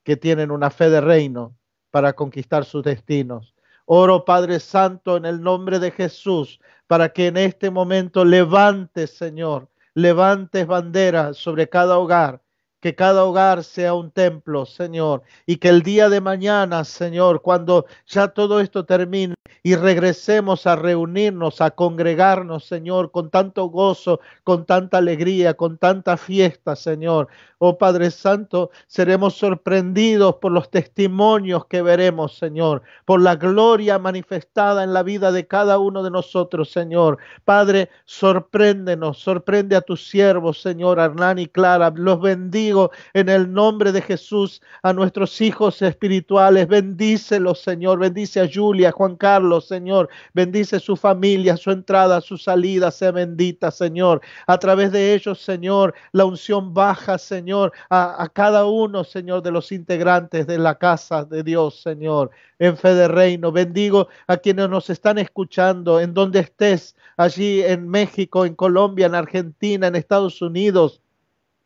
que 0.04 0.16
tienen 0.16 0.50
una 0.50 0.70
fe 0.70 0.90
de 0.90 1.00
reino 1.00 1.56
para 1.90 2.12
conquistar 2.12 2.64
sus 2.64 2.84
destinos. 2.84 3.55
Oro, 3.86 4.24
Padre 4.24 4.60
Santo, 4.60 5.16
en 5.16 5.24
el 5.24 5.40
nombre 5.40 5.78
de 5.78 5.90
Jesús, 5.92 6.60
para 6.86 7.08
que 7.12 7.28
en 7.28 7.36
este 7.36 7.70
momento 7.70 8.24
levantes, 8.24 9.16
Señor, 9.16 9.68
levantes 9.94 10.66
bandera 10.66 11.32
sobre 11.34 11.68
cada 11.68 11.98
hogar, 11.98 12.42
que 12.86 12.94
cada 12.94 13.24
hogar 13.24 13.64
sea 13.64 13.94
un 13.94 14.12
templo, 14.12 14.64
Señor, 14.64 15.24
y 15.44 15.56
que 15.56 15.70
el 15.70 15.82
día 15.82 16.08
de 16.08 16.20
mañana, 16.20 16.84
Señor, 16.84 17.42
cuando 17.42 17.86
ya 18.06 18.28
todo 18.28 18.60
esto 18.60 18.84
termine 18.84 19.34
y 19.64 19.74
regresemos 19.74 20.68
a 20.68 20.76
reunirnos, 20.76 21.60
a 21.60 21.72
congregarnos, 21.72 22.64
Señor, 22.64 23.10
con 23.10 23.30
tanto 23.30 23.64
gozo, 23.64 24.20
con 24.44 24.66
tanta 24.66 24.98
alegría, 24.98 25.54
con 25.54 25.78
tanta 25.78 26.16
fiesta, 26.16 26.76
Señor. 26.76 27.26
Oh 27.58 27.78
Padre 27.78 28.10
Santo, 28.10 28.70
seremos 28.86 29.34
sorprendidos 29.34 30.36
por 30.36 30.52
los 30.52 30.70
testimonios 30.70 31.66
que 31.66 31.80
veremos, 31.80 32.36
Señor, 32.36 32.82
por 33.06 33.20
la 33.20 33.34
gloria 33.34 33.98
manifestada 33.98 34.84
en 34.84 34.92
la 34.92 35.02
vida 35.02 35.32
de 35.32 35.46
cada 35.46 35.78
uno 35.78 36.02
de 36.02 36.10
nosotros, 36.10 36.70
Señor. 36.70 37.18
Padre, 37.44 37.88
sorpréndenos, 38.04 39.18
sorprende 39.18 39.74
a 39.74 39.80
tus 39.80 40.06
siervos, 40.06 40.60
Señor, 40.60 40.98
Hernán 40.98 41.38
y 41.38 41.46
Clara. 41.46 41.92
Los 41.96 42.20
bendigo 42.20 42.75
en 43.14 43.28
el 43.28 43.52
nombre 43.52 43.92
de 43.92 44.02
Jesús 44.02 44.60
a 44.82 44.92
nuestros 44.92 45.40
hijos 45.40 45.82
espirituales. 45.82 46.68
Bendícelos, 46.68 47.60
Señor. 47.60 47.98
Bendice 47.98 48.40
a 48.40 48.48
Julia, 48.52 48.92
Juan 48.92 49.16
Carlos, 49.16 49.66
Señor. 49.68 50.08
Bendice 50.34 50.80
su 50.80 50.96
familia, 50.96 51.56
su 51.56 51.70
entrada, 51.70 52.20
su 52.20 52.36
salida. 52.36 52.90
Sea 52.90 53.12
bendita, 53.12 53.70
Señor. 53.70 54.20
A 54.46 54.58
través 54.58 54.92
de 54.92 55.14
ellos, 55.14 55.40
Señor, 55.40 55.94
la 56.12 56.24
unción 56.24 56.74
baja, 56.74 57.18
Señor 57.18 57.72
a, 57.90 58.28
cada 58.32 58.66
uno, 58.66 59.04
Señor, 59.04 59.42
de 59.42 59.50
los 59.50 59.72
integrantes 59.72 60.46
de 60.46 60.58
la 60.58 60.76
casa 60.76 61.24
de 61.24 61.42
Dios, 61.42 61.80
Señor, 61.80 62.30
en 62.58 62.76
fe 62.76 62.94
de 62.94 63.08
reino. 63.08 63.52
Bendigo 63.52 64.08
a 64.26 64.36
quienes 64.36 64.68
nos 64.68 64.90
están 64.90 65.18
escuchando, 65.18 66.00
en 66.00 66.14
donde 66.14 66.40
estés, 66.40 66.96
allí 67.16 67.62
en 67.62 67.88
México, 67.88 68.44
en 68.44 68.54
Colombia, 68.54 69.06
en 69.06 69.14
Argentina, 69.14 69.86
en 69.86 69.96
Estados 69.96 70.42
Unidos. 70.42 71.00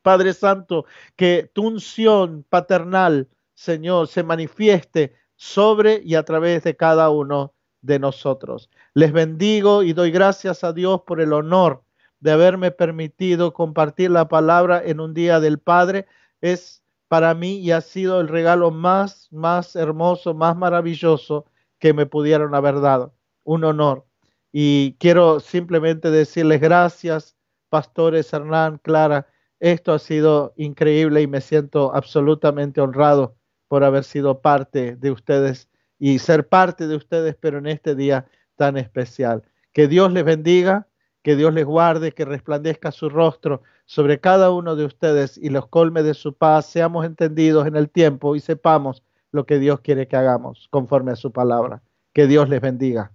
Padre 0.02 0.32
Santo, 0.34 0.86
que 1.16 1.50
tu 1.52 1.66
unción 1.66 2.44
paternal, 2.48 3.28
Señor, 3.54 4.08
se 4.08 4.22
manifieste 4.22 5.14
sobre 5.36 6.00
y 6.04 6.14
a 6.14 6.24
través 6.24 6.64
de 6.64 6.76
cada 6.76 7.10
uno 7.10 7.54
de 7.82 7.98
nosotros. 7.98 8.70
Les 8.94 9.12
bendigo 9.12 9.82
y 9.82 9.92
doy 9.92 10.10
gracias 10.10 10.64
a 10.64 10.72
Dios 10.72 11.02
por 11.06 11.20
el 11.20 11.32
honor 11.32 11.82
de 12.20 12.32
haberme 12.32 12.70
permitido 12.70 13.52
compartir 13.52 14.10
la 14.10 14.28
palabra 14.28 14.82
en 14.84 15.00
un 15.00 15.14
día 15.14 15.40
del 15.40 15.58
Padre 15.58 16.06
es 16.40 16.82
para 17.08 17.34
mí 17.34 17.58
y 17.58 17.72
ha 17.72 17.80
sido 17.80 18.20
el 18.20 18.28
regalo 18.28 18.70
más, 18.70 19.28
más 19.32 19.74
hermoso, 19.74 20.34
más 20.34 20.56
maravilloso 20.56 21.46
que 21.78 21.92
me 21.92 22.06
pudieron 22.06 22.54
haber 22.54 22.80
dado. 22.80 23.14
Un 23.42 23.64
honor. 23.64 24.06
Y 24.52 24.94
quiero 24.98 25.40
simplemente 25.40 26.10
decirles 26.10 26.60
gracias, 26.60 27.36
pastores 27.68 28.32
Hernán, 28.32 28.78
Clara. 28.78 29.26
Esto 29.60 29.92
ha 29.92 29.98
sido 29.98 30.52
increíble 30.56 31.22
y 31.22 31.26
me 31.26 31.40
siento 31.40 31.94
absolutamente 31.94 32.80
honrado 32.80 33.36
por 33.68 33.84
haber 33.84 34.04
sido 34.04 34.40
parte 34.40 34.96
de 34.96 35.10
ustedes 35.10 35.68
y 35.98 36.18
ser 36.18 36.48
parte 36.48 36.86
de 36.86 36.96
ustedes, 36.96 37.36
pero 37.38 37.58
en 37.58 37.66
este 37.66 37.94
día 37.94 38.26
tan 38.56 38.76
especial. 38.76 39.42
Que 39.72 39.86
Dios 39.86 40.12
les 40.12 40.24
bendiga 40.24 40.88
que 41.22 41.36
Dios 41.36 41.52
les 41.52 41.64
guarde, 41.64 42.12
que 42.12 42.24
resplandezca 42.24 42.92
su 42.92 43.08
rostro 43.08 43.62
sobre 43.86 44.20
cada 44.20 44.50
uno 44.50 44.76
de 44.76 44.84
ustedes 44.84 45.36
y 45.36 45.50
los 45.50 45.66
colme 45.66 46.02
de 46.02 46.14
su 46.14 46.34
paz. 46.34 46.66
Seamos 46.66 47.04
entendidos 47.04 47.66
en 47.66 47.76
el 47.76 47.90
tiempo 47.90 48.36
y 48.36 48.40
sepamos 48.40 49.02
lo 49.32 49.46
que 49.46 49.58
Dios 49.58 49.80
quiere 49.80 50.08
que 50.08 50.16
hagamos 50.16 50.68
conforme 50.70 51.12
a 51.12 51.16
su 51.16 51.32
palabra. 51.32 51.82
Que 52.12 52.26
Dios 52.26 52.48
les 52.48 52.60
bendiga. 52.60 53.12